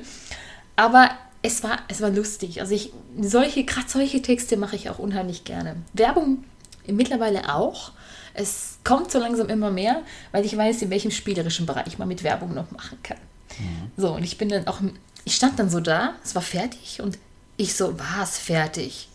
[0.76, 1.10] Aber
[1.42, 2.62] es war, es war lustig.
[2.62, 5.78] Also ich, solche, gerade solche Texte mache ich auch unheimlich gerne.
[5.94, 6.44] Werbung
[6.88, 7.92] mittlerweile auch.
[8.34, 12.24] Es kommt so langsam immer mehr, weil ich weiß, in welchem spielerischen Bereich man mit
[12.24, 13.18] Werbung noch machen kann.
[13.60, 13.92] Mhm.
[13.98, 14.80] So, und ich bin dann auch,
[15.26, 17.18] ich stand dann so da, es war fertig und
[17.58, 19.08] ich so, war es fertig?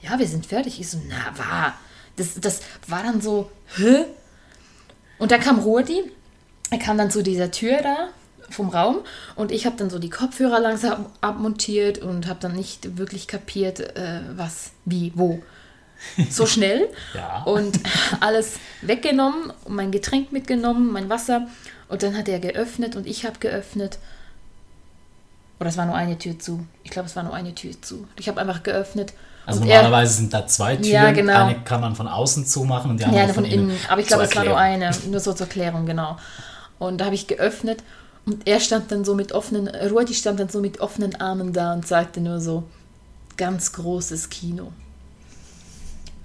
[0.00, 0.80] Ja, wir sind fertig.
[0.80, 1.74] Ich so, na, war.
[2.16, 4.04] Das, das war dann so, hä?
[5.18, 6.02] Und dann kam Rudi,
[6.70, 8.08] er kam dann zu dieser Tür da
[8.50, 9.00] vom Raum
[9.34, 13.80] und ich habe dann so die Kopfhörer langsam abmontiert und habe dann nicht wirklich kapiert,
[13.80, 15.42] äh, was, wie, wo.
[16.30, 17.42] So schnell ja.
[17.42, 17.80] und
[18.20, 21.48] alles weggenommen, mein Getränk mitgenommen, mein Wasser
[21.88, 23.98] und dann hat er geöffnet und ich habe geöffnet
[25.60, 26.64] oder es war nur eine Tür zu.
[26.84, 28.06] Ich glaube, es war nur eine Tür zu.
[28.16, 29.12] Ich habe einfach geöffnet.
[29.44, 30.90] Also normalerweise er, sind da zwei Türen.
[30.90, 31.46] Ja, genau.
[31.46, 33.76] Eine kann man von außen zumachen und die andere ja, von, von innen.
[33.88, 34.90] Aber ich glaube, es war nur eine.
[35.10, 36.16] Nur so zur Erklärung, genau.
[36.78, 37.82] Und da habe ich geöffnet
[38.24, 41.72] und er stand dann so mit offenen, Ruadi stand dann so mit offenen Armen da
[41.72, 42.64] und sagte nur so,
[43.36, 44.70] ganz großes Kino.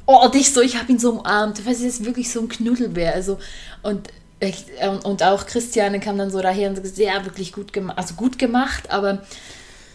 [0.06, 2.50] Oh, und ich so, ich habe ihn so umarmt, weil es ist wirklich so ein
[2.50, 3.13] Knuddelbär.
[3.13, 3.39] Also,
[3.82, 4.10] und
[5.04, 8.38] und auch Christiane kam dann so daher und gesagt, ja, wirklich gut gemacht, also gut
[8.38, 9.22] gemacht, aber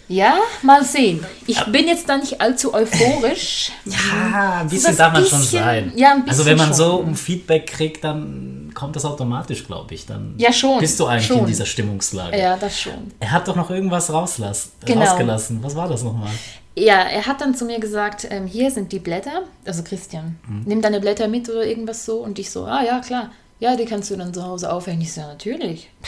[0.09, 1.25] ja, mal sehen.
[1.47, 3.71] Ich bin jetzt da nicht allzu euphorisch.
[3.85, 5.93] ja, ein bisschen darf man bisschen, schon sein.
[5.97, 6.77] Ja, ein bisschen also wenn man schon.
[6.77, 10.07] so um Feedback kriegt, dann kommt das automatisch, glaube ich.
[10.07, 11.41] Dann ja, schon, bist du eigentlich schon.
[11.41, 12.39] in dieser Stimmungslage.
[12.39, 13.13] Ja, das schon.
[13.21, 15.05] Er hat doch noch irgendwas rauslass, genau.
[15.05, 15.63] rausgelassen.
[15.63, 16.31] Was war das nochmal?
[16.79, 20.63] Ja, er hat dann zu mir gesagt, ähm, hier sind die Blätter, also Christian, mhm.
[20.67, 22.23] nimm deine Blätter mit oder irgendwas so.
[22.23, 23.33] Und ich so, ah ja, klar.
[23.61, 25.03] Ja, die kannst du dann zu Hause aufhängen.
[25.03, 25.91] Ich so, ja, natürlich.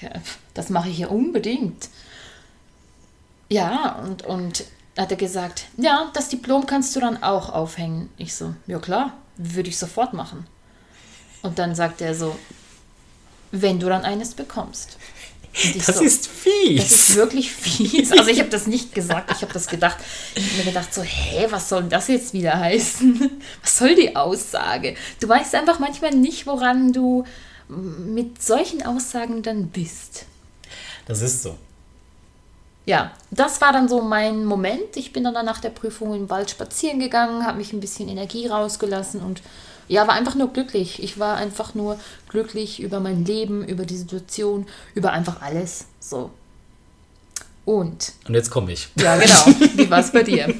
[0.00, 0.10] Ja,
[0.54, 1.88] das mache ich ja unbedingt.
[3.48, 4.62] Ja, und, und
[4.96, 8.08] hat er gesagt, ja, das Diplom kannst du dann auch aufhängen.
[8.16, 10.46] Ich so, ja klar, würde ich sofort machen.
[11.42, 12.36] Und dann sagt er so,
[13.50, 14.98] wenn du dann eines bekommst.
[15.76, 16.82] Das so, ist fies.
[16.82, 18.12] Das ist wirklich fies.
[18.12, 19.98] Also ich habe das nicht gesagt, ich habe das gedacht.
[20.34, 23.40] Ich habe mir gedacht so, hä, was soll das jetzt wieder heißen?
[23.62, 24.94] Was soll die Aussage?
[25.20, 27.24] Du weißt einfach manchmal nicht, woran du
[27.68, 30.26] mit solchen Aussagen dann bist.
[31.06, 31.56] Das ist so.
[32.86, 34.96] Ja, das war dann so mein Moment.
[34.96, 38.46] Ich bin dann nach der Prüfung im Wald spazieren gegangen, habe mich ein bisschen Energie
[38.46, 39.42] rausgelassen und
[39.88, 41.02] ja, war einfach nur glücklich.
[41.02, 41.98] Ich war einfach nur
[42.28, 45.86] glücklich über mein Leben, über die Situation, über einfach alles.
[45.98, 46.30] So.
[47.64, 48.12] Und.
[48.26, 48.88] Und jetzt komme ich.
[48.96, 49.46] Ja, genau.
[49.76, 50.54] Wie war es bei dir?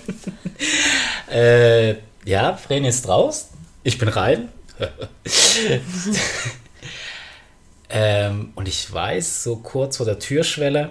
[1.31, 3.49] äh, ja, Vreni ist raus.
[3.83, 4.49] Ich bin rein.
[7.91, 10.91] ähm, und ich weiß, so kurz vor der Türschwelle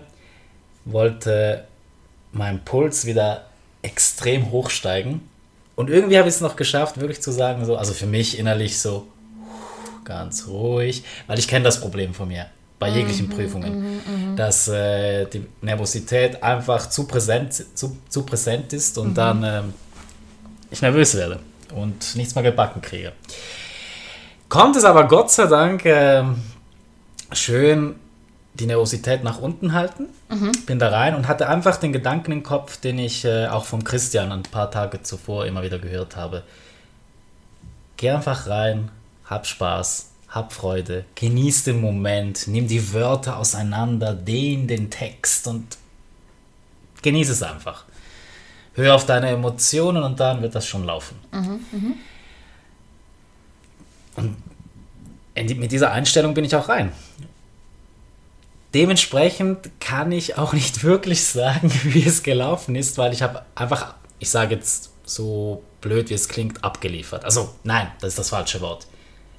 [0.86, 1.68] wollte
[2.32, 3.46] mein Puls wieder
[3.82, 5.22] extrem hochsteigen.
[5.78, 8.80] Und irgendwie habe ich es noch geschafft, wirklich zu sagen, so, also für mich innerlich
[8.80, 9.08] so
[10.04, 12.48] ganz ruhig, weil ich kenne das Problem von mir
[12.80, 18.24] bei jeglichen mhm, Prüfungen, mhm, mhm, dass äh, die Nervosität einfach zu präsent, zu, zu
[18.24, 19.14] präsent ist und mhm.
[19.14, 19.62] dann äh,
[20.72, 21.40] ich nervös werde
[21.76, 23.14] und nichts mehr gebacken kriege.
[24.50, 26.24] Kommt es aber Gott sei Dank äh,
[27.34, 27.96] schön
[28.60, 30.08] die Nervosität nach unten halten.
[30.66, 33.84] Bin da rein und hatte einfach den Gedanken im Kopf, den ich äh, auch von
[33.84, 36.44] Christian ein paar Tage zuvor immer wieder gehört habe.
[37.98, 38.90] Geh einfach rein,
[39.26, 45.78] hab Spaß, hab Freude, genieß den Moment, nimm die Wörter auseinander, dehn den Text und
[47.02, 47.86] genieß es einfach.
[48.74, 51.16] Hör auf deine Emotionen und dann wird das schon laufen.
[54.16, 54.36] Und
[55.34, 56.92] in die, mit dieser Einstellung bin ich auch rein.
[58.78, 63.96] Dementsprechend kann ich auch nicht wirklich sagen, wie es gelaufen ist, weil ich habe einfach,
[64.20, 67.26] ich sage jetzt so blöd wie es klingt, abgeliefert.
[67.26, 68.86] Also nein, das ist das falsche Wort.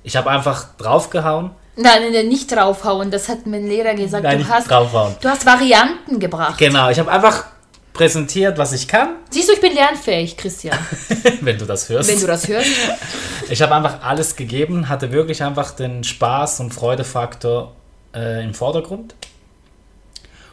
[0.03, 1.53] Ich habe einfach draufgehauen.
[1.77, 3.13] Nein, nein, nicht draufhauen.
[3.13, 4.25] Das hat mein Lehrer gesagt.
[4.25, 5.15] Nein, du, nicht hast, draufhauen.
[5.21, 6.59] du hast Varianten gebracht.
[6.59, 7.45] Genau, ich habe einfach
[7.93, 10.77] präsentiert, was ich kann, Siehst du, ich bin lernfähig, Christian.
[11.43, 12.11] wenn du das hörst.
[12.11, 12.71] Wenn du das hörst.
[13.51, 17.75] Ich habe einfach alles gegeben, hatte wirklich einfach den Spaß und Freudefaktor
[18.19, 19.15] äh, im Vordergrund.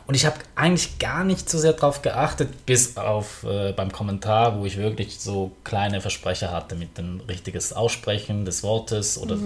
[0.07, 4.59] Und ich habe eigentlich gar nicht so sehr darauf geachtet, bis auf äh, beim Kommentar,
[4.59, 9.37] wo ich wirklich so kleine Versprecher hatte mit dem richtiges Aussprechen des Wortes oder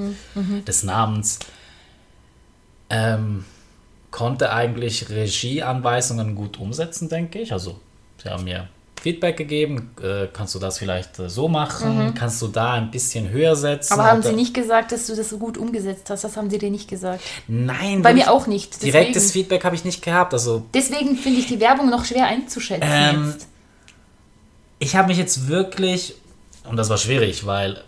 [0.67, 1.39] des Namens.
[2.89, 3.45] Ähm,
[4.11, 7.53] konnte eigentlich Regieanweisungen gut umsetzen, denke ich.
[7.53, 7.79] Also
[8.21, 8.67] sie haben mir
[9.01, 13.29] Feedback gegeben, äh, kannst du das vielleicht äh, so machen, kannst du da ein bisschen
[13.29, 13.93] höher setzen.
[13.93, 16.23] Aber haben sie nicht gesagt, dass du das so gut umgesetzt hast?
[16.23, 17.21] Das haben sie dir nicht gesagt.
[17.47, 18.75] Nein, Bei mir auch nicht.
[18.75, 20.33] Deswegen, Direktes Feedback habe ich nicht gehabt.
[20.33, 23.47] Also deswegen finde ich die Werbung noch schwer einzuschätzen Ähm, jetzt.
[24.79, 26.15] ich habe mich jetzt wirklich,
[26.69, 27.81] und das war schwierig, weil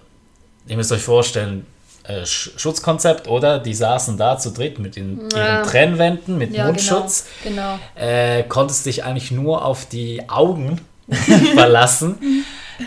[0.68, 1.66] ihr müsst euch vorstellen,
[2.04, 3.60] äh, Sch- Schutzkonzept, oder?
[3.60, 5.58] Die saßen da zu dritt mit den, Ja.
[5.60, 7.26] ihren Trennwänden, mit Ja, Mundschutz.
[7.44, 7.78] Genau.
[7.96, 8.44] genau.
[8.50, 10.82] Konntest dich eigentlich nur auf die Augen
[11.56, 12.18] verlassen.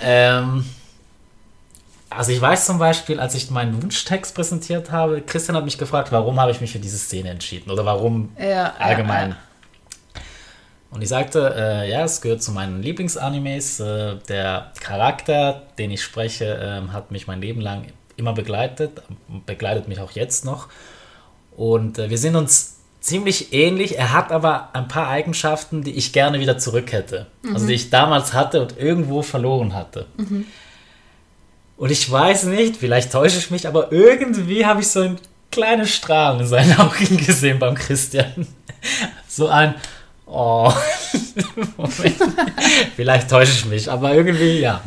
[0.03, 0.65] ähm,
[2.11, 6.13] also ich weiß zum Beispiel, als ich meinen Wunschtext präsentiert habe, Christian hat mich gefragt,
[6.13, 9.31] warum habe ich mich für diese Szene entschieden oder warum Ja, allgemein.
[9.31, 9.37] ja,
[10.91, 13.81] Und ich sagte, äh, ja, es gehört zu meinen Lieblingsanimes.
[13.81, 19.03] Äh, der Charakter, den ich spreche, ähm, hat mich mein Leben lang immer begleitet,
[19.45, 20.69] begleitet mich auch jetzt noch.
[21.57, 22.74] Und äh, wir sind uns
[23.05, 23.99] ziemlich ähnlich.
[23.99, 27.27] Er hat aber ein paar Eigenschaften, die ich gerne wieder zurück hätte.
[27.53, 30.07] Also die ich damals hatte und irgendwo verloren hatte.
[31.77, 35.19] Und ich weiß nicht, vielleicht täusche ich mich, aber irgendwie habe ich so ein
[35.51, 38.47] kleines Strahlen in seinen Augen gesehen beim Christian.
[39.29, 39.75] So ein,
[40.25, 40.73] oh,
[41.77, 42.17] Moment.
[42.97, 44.81] vielleicht täusche ich mich, aber irgendwie, ja,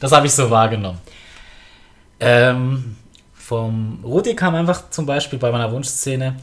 [0.00, 1.00] das habe ich so wahrgenommen.
[2.20, 2.96] Ähm,
[3.34, 6.36] vom Rudi kam einfach zum Beispiel bei meiner Wunschszene,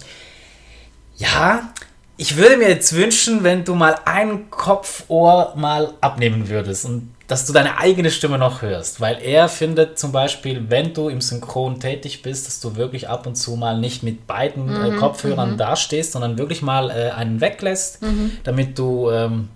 [1.17, 1.69] ja,
[2.17, 7.45] ich würde mir jetzt wünschen, wenn du mal ein Kopfohr mal abnehmen würdest und dass
[7.45, 11.79] du deine eigene Stimme noch hörst, weil er findet zum Beispiel, wenn du im Synchron
[11.79, 16.11] tätig bist, dass du wirklich ab und zu mal nicht mit beiden äh, Kopfhörern dastehst,
[16.11, 17.99] sondern wirklich mal äh, einen weglässt,
[18.43, 19.49] damit du ähm,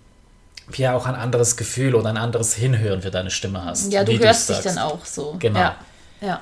[0.76, 3.94] ja auch ein anderes Gefühl oder ein anderes Hinhören für deine Stimme hast.
[3.94, 5.36] Ja, du hörst dich dann auch so.
[5.38, 5.60] Genau.
[5.60, 5.76] Ja.
[6.22, 6.42] ja.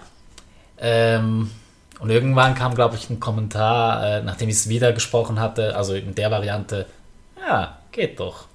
[0.80, 1.52] Ähm,
[2.00, 5.94] und irgendwann kam, glaube ich, ein Kommentar, äh, nachdem ich es wieder gesprochen hatte, also
[5.96, 6.86] in der Variante,
[7.40, 8.46] ja, geht doch.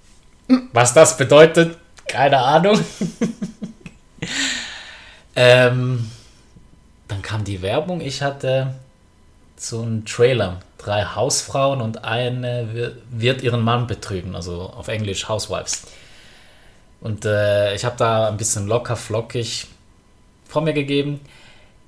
[0.73, 1.77] Was das bedeutet,
[2.07, 2.79] keine Ahnung.
[5.37, 6.11] ähm,
[7.09, 8.75] dann kam die Werbung, ich hatte
[9.57, 15.29] so einen Trailer, drei Hausfrauen und eine wir- wird ihren Mann betrügen, also auf Englisch
[15.29, 15.83] Housewives.
[17.01, 19.67] Und äh, ich habe da ein bisschen locker flockig
[20.49, 21.21] vor mir gegeben.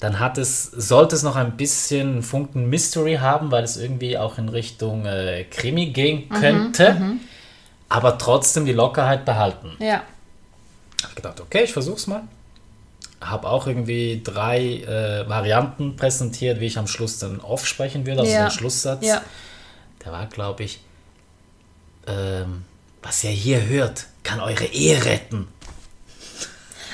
[0.05, 4.37] Dann hat es, sollte es noch ein bisschen Funken Mystery haben, weil es irgendwie auch
[4.37, 7.01] in Richtung äh, Krimi gehen könnte,
[7.89, 9.73] aber trotzdem die Lockerheit behalten.
[9.79, 10.03] ja.
[11.03, 12.21] Habe gedacht, okay, ich versuch's mal.
[13.23, 18.21] Habe auch irgendwie drei äh, Varianten präsentiert, wie ich am Schluss dann off sprechen würde,
[18.21, 18.49] also Ja.
[18.49, 19.07] den Schlusssatz.
[19.07, 19.23] Ja.
[20.05, 20.81] Der war, glaube ich,
[22.07, 22.65] ähm,
[23.03, 25.49] was ihr hier hört, kann eure Ehe retten.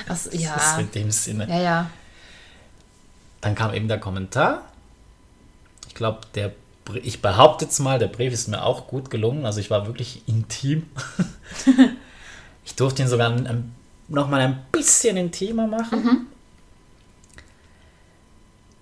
[0.07, 0.77] Also, Das ist ja.
[0.79, 1.45] in dem Sinne.
[1.49, 1.89] Ja, ja.
[3.41, 4.61] Dann kam eben der Kommentar.
[5.87, 6.53] Ich glaube, der
[7.03, 9.45] ich behaupte jetzt mal, der Brief ist mir auch gut gelungen.
[9.45, 10.87] Also ich war wirklich intim.
[12.65, 13.73] ich durfte ihn sogar ein,
[14.07, 16.27] noch mal ein bisschen intimer machen.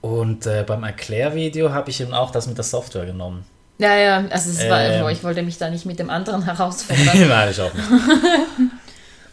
[0.01, 3.45] Und äh, beim Erklärvideo habe ich eben auch das mit der Software genommen.
[3.80, 5.07] Ja, ja, also es war, Ähm.
[5.10, 7.28] ich wollte mich da nicht mit dem anderen herausfordern.
[7.28, 7.86] Nein, ich auch nicht.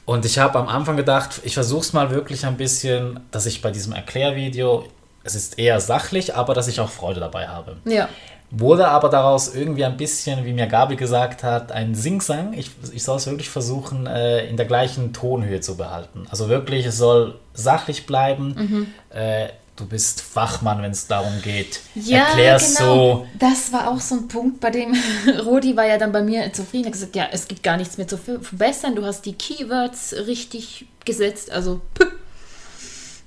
[0.04, 3.60] Und ich habe am Anfang gedacht, ich versuche es mal wirklich ein bisschen, dass ich
[3.60, 4.88] bei diesem Erklärvideo,
[5.26, 7.76] es ist eher sachlich, aber dass ich auch Freude dabei habe.
[7.84, 8.08] ja.
[8.52, 12.52] Wurde aber daraus irgendwie ein bisschen, wie mir Gabi gesagt hat, ein Singsang.
[12.52, 16.28] Ich, ich soll es wirklich versuchen, äh, in der gleichen Tonhöhe zu behalten.
[16.30, 18.86] Also wirklich, es soll sachlich bleiben.
[19.10, 21.80] Äh, du bist Fachmann, wenn es darum geht.
[21.96, 22.94] Ja, Erklärst genau.
[22.94, 23.26] so.
[23.36, 24.94] Das war auch so ein Punkt, bei dem
[25.44, 26.84] Rodi war ja dann bei mir zufrieden.
[26.84, 28.94] Er hat gesagt, ja, es gibt gar nichts mehr zu ver- verbessern.
[28.94, 31.50] Du hast die Keywords richtig gesetzt.
[31.50, 32.04] Also, puh.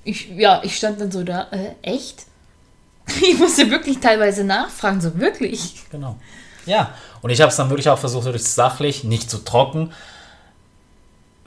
[0.03, 2.25] Ich, ja, ich stand dann so da, äh, echt?
[3.21, 5.73] Ich musste wirklich teilweise nachfragen, so wirklich.
[5.89, 6.15] Genau.
[6.67, 9.91] Ja, und ich habe es dann wirklich auch versucht, wirklich sachlich, nicht zu trocken.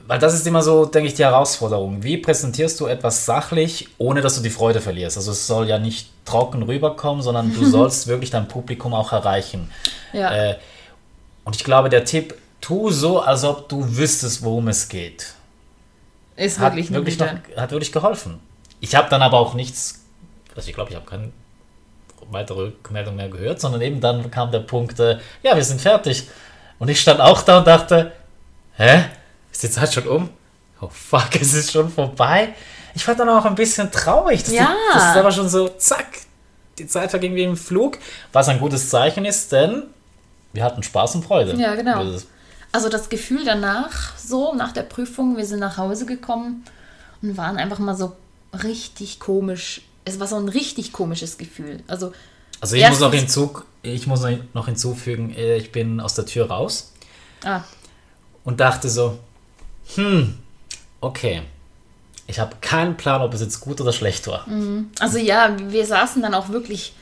[0.05, 2.03] Weil das ist immer so, denke ich, die Herausforderung.
[2.03, 5.15] Wie präsentierst du etwas sachlich, ohne dass du die Freude verlierst?
[5.15, 9.71] Also es soll ja nicht trocken rüberkommen, sondern du sollst wirklich dein Publikum auch erreichen.
[10.11, 10.55] Ja, Äh,
[11.45, 15.33] und ich glaube, der Tipp, tu so, als ob du wüsstest, worum es geht.
[16.35, 18.39] Ist Hat wirklich wirklich, ein noch, hat wirklich geholfen.
[18.79, 20.03] Ich habe dann aber auch nichts,
[20.55, 21.31] also ich glaube, ich habe keine
[22.31, 26.27] weitere Rückmeldung mehr gehört, sondern eben dann kam der Punkt, äh, ja, wir sind fertig.
[26.79, 28.11] Und ich stand auch da und dachte,
[28.75, 29.05] hä?
[29.51, 30.29] Ist die Zeit schon um?
[30.81, 32.49] Oh fuck, es ist schon vorbei.
[32.95, 34.43] Ich war dann auch ein bisschen traurig.
[34.43, 34.73] Dass Ja.
[34.93, 36.05] Die, das ist aber schon so, zack,
[36.77, 37.97] die Zeit verging wie im Flug.
[38.31, 39.83] Was ein gutes Zeichen ist, denn
[40.53, 41.55] wir hatten Spaß und Freude.
[41.55, 42.03] Ja, genau.
[42.03, 42.27] Das-
[42.73, 46.65] Also das Gefühl danach, so nach der Prüfung, wir sind nach Hause gekommen
[47.21, 48.13] und waren einfach mal so
[48.63, 49.81] richtig komisch.
[50.05, 51.83] Es war so ein richtig komisches Gefühl.
[51.87, 52.11] Also
[52.59, 56.49] Also ich muss, noch hinzu, ich muss noch hinzufügen, äh, ich bin aus der Tür
[56.49, 56.91] raus
[57.45, 57.61] ah,
[58.43, 59.19] und dachte so,
[59.93, 60.39] hm,
[60.99, 61.43] okay,
[62.25, 64.47] ich habe keinen Plan, ob es jetzt gut oder schlecht war.
[64.99, 66.93] Also ja, wir saßen dann auch wirklich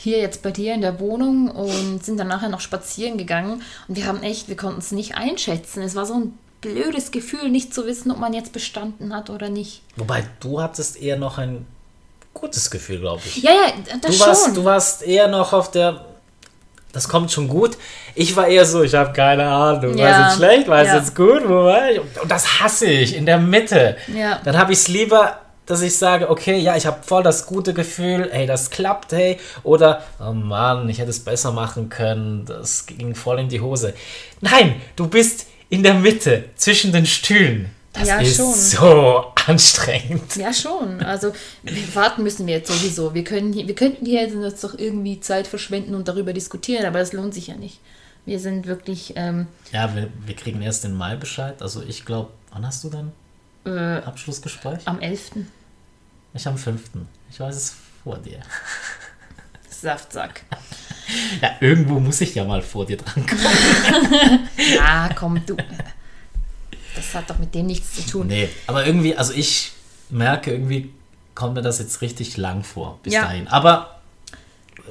[0.00, 3.96] hier jetzt bei dir in der Wohnung und sind dann nachher noch spazieren gegangen und
[3.96, 5.82] wir haben echt, wir konnten es nicht einschätzen.
[5.82, 9.48] Es war so ein blödes Gefühl, nicht zu wissen, ob man jetzt bestanden hat oder
[9.48, 9.82] nicht.
[9.96, 11.66] Wobei du hattest eher noch ein
[12.32, 13.42] gutes Gefühl, glaube ich.
[13.42, 14.54] Ja, ja, das Du warst, schon.
[14.54, 16.04] du warst eher noch auf der,
[16.92, 17.76] das kommt schon gut.
[18.14, 20.88] Ich war eher so, ich habe keine Ahnung, war Ja, es jetzt schlecht, war es
[20.88, 20.96] ja.
[20.98, 21.98] jetzt gut, wo war ich?
[22.00, 23.96] Und das hasse ich, in der Mitte.
[24.14, 24.40] Ja.
[24.44, 27.74] Dann habe ich es lieber, dass ich sage, okay, ja, ich habe voll das gute
[27.74, 29.38] Gefühl, hey, das klappt, hey.
[29.62, 33.94] Oder, oh Mann, ich hätte es besser machen können, das ging voll in die Hose.
[34.40, 37.70] Nein, du bist in der Mitte, zwischen den Stühlen.
[37.92, 38.54] Das Ja, ist schon.
[38.54, 40.36] so anstrengend.
[40.36, 41.02] Ja, schon.
[41.02, 43.12] Also wir warten müssen wir jetzt sowieso.
[43.14, 47.12] Wir, können wir könnten hier jetzt doch irgendwie Zeit verschwenden und darüber diskutieren, aber das
[47.12, 47.80] lohnt sich ja nicht.
[48.26, 51.60] Wir sind wirklich, ähm, Ja, wir, wir kriegen erst den Mai Bescheid.
[51.62, 53.12] Also ich glaube, wann hast du dann
[53.64, 54.80] äh, Abschlussgespräch?
[54.84, 55.30] am 11.
[56.34, 56.80] Ich am 5.
[57.30, 58.40] Ich weiß es vor dir.
[59.70, 60.42] Saftsack.
[61.40, 64.48] Ja, irgendwo muss ich ja mal vor dir dran kommen.
[64.76, 65.56] Ja, komm, du.
[66.94, 68.26] Das hat doch mit dem nichts zu tun.
[68.26, 69.72] Nee, aber irgendwie, also ich
[70.10, 70.92] merke, irgendwie
[71.34, 73.22] kommt mir das jetzt richtig lang vor bis Ja.
[73.22, 73.48] dahin.
[73.48, 74.00] Aber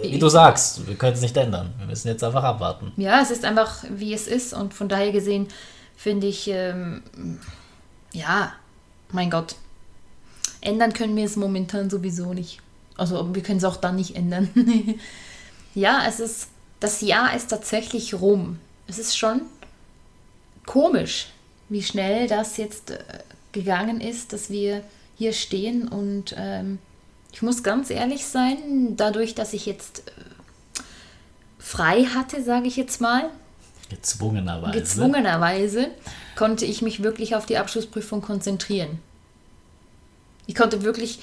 [0.01, 1.75] äh, wie du sagst, wir können es nicht ändern.
[1.77, 2.93] Wir müssen jetzt einfach abwarten.
[2.97, 5.47] Ja, es ist einfach, wie es ist und von daher gesehen
[5.95, 7.03] finde ich, ähm,
[8.11, 8.53] ja,
[9.11, 9.53] mein Gott,
[10.67, 12.59] ändern können wir es momentan sowieso nicht.
[12.97, 14.49] Also wir können es auch dann nicht ändern.
[15.75, 16.49] ja, es ist,
[16.79, 18.59] das Jahr ist tatsächlich rum.
[18.87, 19.41] Es ist schon
[20.65, 21.27] komisch,
[21.69, 22.99] wie schnell das jetzt äh,
[23.51, 24.83] gegangen ist, dass wir
[25.17, 26.79] hier stehen und ähm,
[27.31, 30.11] ich muss ganz ehrlich sein, dadurch, dass ich jetzt äh,
[31.59, 33.29] frei hatte, sage ich jetzt mal,
[33.89, 34.79] Gezwungenerweise.
[34.79, 35.87] gezwungenerweise,
[36.35, 38.99] konnte ich mich wirklich auf die Abschlussprüfung konzentrieren.
[40.47, 41.19] Ich konnte wirklich,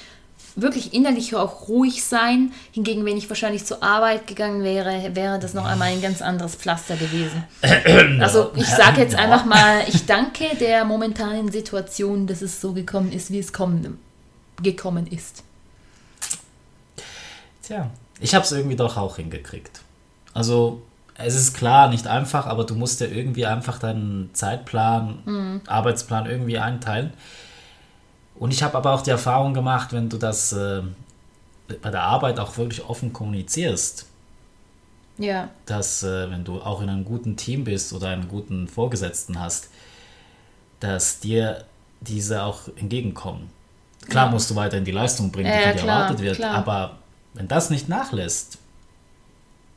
[0.54, 2.52] wirklich innerlich auch ruhig sein.
[2.72, 6.54] Hingegen, wenn ich wahrscheinlich zur Arbeit gegangen wäre, wäre das noch einmal ein ganz anderes
[6.54, 7.44] Pflaster gewesen.
[8.20, 13.12] Also ich sage jetzt einfach mal, ich danke der momentanen Situation, dass es so gekommen
[13.12, 13.98] ist, wie es kommen,
[14.62, 15.42] gekommen ist.
[17.62, 19.80] Tja, ich habe es irgendwie doch auch hingekriegt.
[20.34, 20.82] Also,
[21.16, 26.58] es ist klar, nicht einfach, aber du musst ja irgendwie einfach deinen Zeitplan, Arbeitsplan irgendwie
[26.58, 27.12] einteilen.
[28.36, 30.82] Und ich habe aber auch die Erfahrung gemacht, wenn du das äh,
[31.82, 34.06] bei der Arbeit auch wirklich offen kommunizierst,
[35.18, 39.38] Ja, dass äh, wenn du auch in einem guten Team bist oder einen guten Vorgesetzten
[39.40, 39.70] hast,
[40.80, 41.64] dass dir
[42.00, 43.50] diese auch entgegenkommen.
[44.08, 44.30] Klar Ja.
[44.32, 46.54] musst du weiterhin die Leistung bringen, die Ja, von dir klar, erwartet wird, klar.
[46.54, 46.98] aber
[47.34, 48.58] wenn das nicht nachlässt,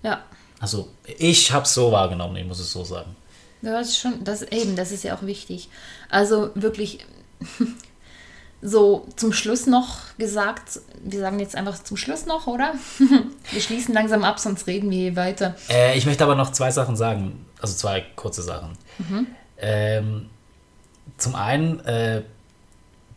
[0.03, 0.21] ja.
[0.59, 3.15] also ich habe es so wahrgenommen, ich muss es so sagen.
[3.61, 5.69] Das ist schon, das eben, das ist ja auch wichtig.
[6.09, 7.05] Also wirklich
[8.67, 12.73] so zum Schluss noch gesagt, wir sagen jetzt einfach zum Schluss noch, oder?
[13.51, 15.55] wir schließen langsam ab, sonst reden wir hier weiter.
[15.69, 18.77] Äh, ich möchte aber noch zwei Sachen sagen, also zwei kurze Sachen.
[19.57, 20.29] Ähm,
[21.17, 22.23] zum einen, äh,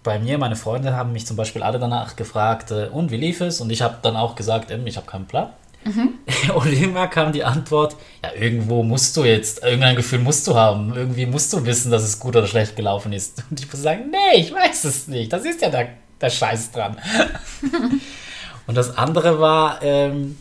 [0.04, 3.40] bei mir, meine Freunde haben mich zum Beispiel alle danach gefragt, äh, und wie lief
[3.40, 3.60] es?
[3.60, 5.50] Und ich habe dann auch gesagt, ähm, ich habe keinen Plan.
[6.54, 10.94] Und immer kam die Antwort, ja, irgendwo musst du jetzt, irgendein Gefühl musst du haben,
[10.94, 13.42] irgendwie musst du wissen, dass es gut oder schlecht gelaufen ist.
[13.50, 15.88] Und ich muss sagen, nee, ich weiß es nicht, das ist ja der,
[16.20, 16.96] der Scheiß dran.
[18.66, 20.36] Und das andere war, ähm,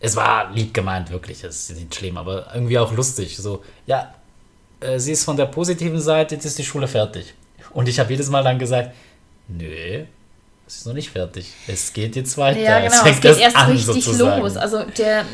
[0.00, 3.36] es war lieb gemeint, wirklich, es ist nicht schlimm, aber irgendwie auch lustig.
[3.36, 4.14] So, ja,
[4.80, 7.34] äh, sie ist von der positiven Seite, jetzt ist die Schule fertig.
[7.72, 8.94] Und ich habe jedes Mal dann gesagt,
[9.48, 10.04] nö,
[10.68, 11.52] es ist noch nicht fertig.
[11.68, 12.58] Es geht jetzt weiter.
[12.58, 14.42] Ja, genau, es, es, geht erst an, richtig sozusagen.
[14.42, 14.56] los.
[14.56, 15.24] Also der,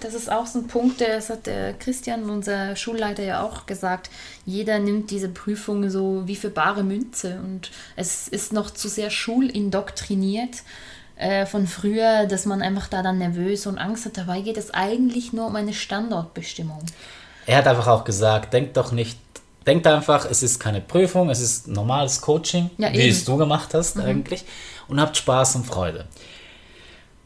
[0.00, 3.66] das ist auch so ein Punkt, der- das hat der Christian, unser Schulleiter, ja auch
[3.66, 4.08] gesagt.
[4.46, 9.10] Jeder nimmt diese Prüfung so wie für bare Münze und es ist noch zu sehr
[9.10, 10.62] schulindoktriniert
[11.16, 14.16] äh, von früher, dass man einfach da dann nervös und Angst hat.
[14.16, 16.80] Dabei geht es eigentlich nur um eine Standortbestimmung.
[17.46, 19.18] Er hat einfach auch gesagt, denkt doch nicht,
[19.66, 23.74] denkt einfach, es ist keine Prüfung, es ist normales Coaching, Ja, wie es du gemacht
[23.74, 24.44] hast eigentlich,
[24.88, 26.06] und habt Spaß und Freude.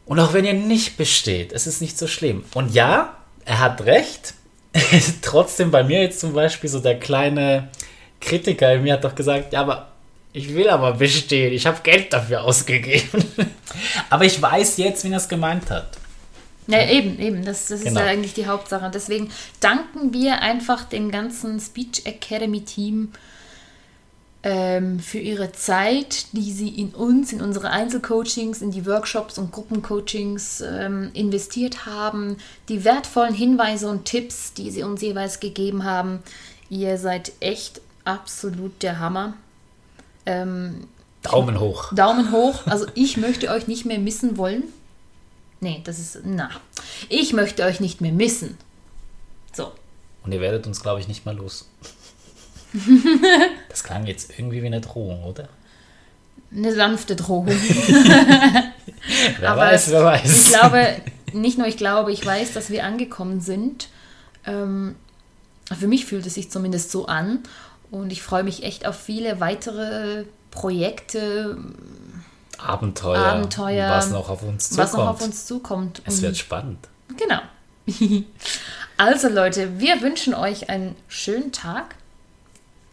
[0.05, 2.43] Und auch wenn ihr nicht besteht, es ist nicht so schlimm.
[2.53, 4.33] Und ja, er hat recht.
[5.21, 7.69] Trotzdem bei mir jetzt zum Beispiel so der kleine
[8.19, 9.89] Kritiker in mir hat doch gesagt, ja, aber
[10.33, 13.23] ich will aber bestehen, ich habe Geld dafür ausgegeben.
[14.09, 15.97] aber ich weiß jetzt, wie er es gemeint hat.
[16.67, 17.43] Ja, eben, eben.
[17.45, 17.99] Das, das Genau.
[17.99, 18.89] ist ja eigentlich die Hauptsache.
[18.93, 23.11] Deswegen danken wir einfach dem ganzen Speech Academy Team
[24.43, 29.51] ähm, für ihre Zeit, die sie in uns, in unsere Einzelcoachings, in die Workshops und
[29.53, 32.37] Gruppencoachings ähm, investiert haben,
[32.67, 36.21] die wertvollen Hinweise und Tipps, die sie uns jeweils gegeben haben.
[36.69, 39.35] Ihr seid echt absolut der Hammer.
[40.25, 40.87] Ähm,
[41.21, 41.93] Daumen hoch.
[41.93, 42.67] Daumen hoch.
[42.67, 44.63] Also ich möchte euch nicht mehr missen wollen.
[45.61, 46.19] Nee, das ist.
[46.25, 46.49] Na.
[47.07, 48.57] Ich möchte euch nicht mehr missen.
[49.53, 49.71] So.
[50.25, 51.69] Und ihr werdet uns, glaube ich, nicht mal los.
[53.69, 55.47] das klang jetzt irgendwie wie eine Drohung, oder?
[56.55, 57.47] Eine sanfte Drohung.
[59.39, 60.45] Wer Aber weiß, wer weiß.
[60.45, 61.01] Ich glaube,
[61.33, 63.89] nicht nur ich glaube, ich weiß, dass wir angekommen sind.
[64.45, 64.95] Ähm,
[65.77, 67.39] für mich fühlt es sich zumindest so an.
[67.91, 71.57] Und ich freue mich echt auf viele weitere Projekte,
[72.57, 74.87] Abenteuer, Abenteuer, was noch auf uns zukommt.
[74.87, 76.01] was noch auf uns zukommt.
[76.05, 76.87] es wird spannend.
[77.17, 77.39] Genau.
[78.95, 81.95] Also Leute, wir wünschen euch einen schönen Tag.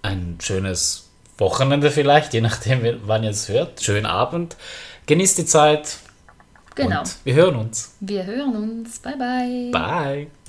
[0.03, 3.83] Ein schönes Wochenende vielleicht, je nachdem, wann ihr es hört.
[3.83, 4.57] Schönen Abend.
[5.07, 5.99] Genießt die Zeit.
[6.75, 7.03] Genau.
[7.25, 7.95] Wir hören uns.
[8.01, 8.99] Wir hören uns.
[9.01, 9.71] Bye bye.
[9.73, 10.40] Bye.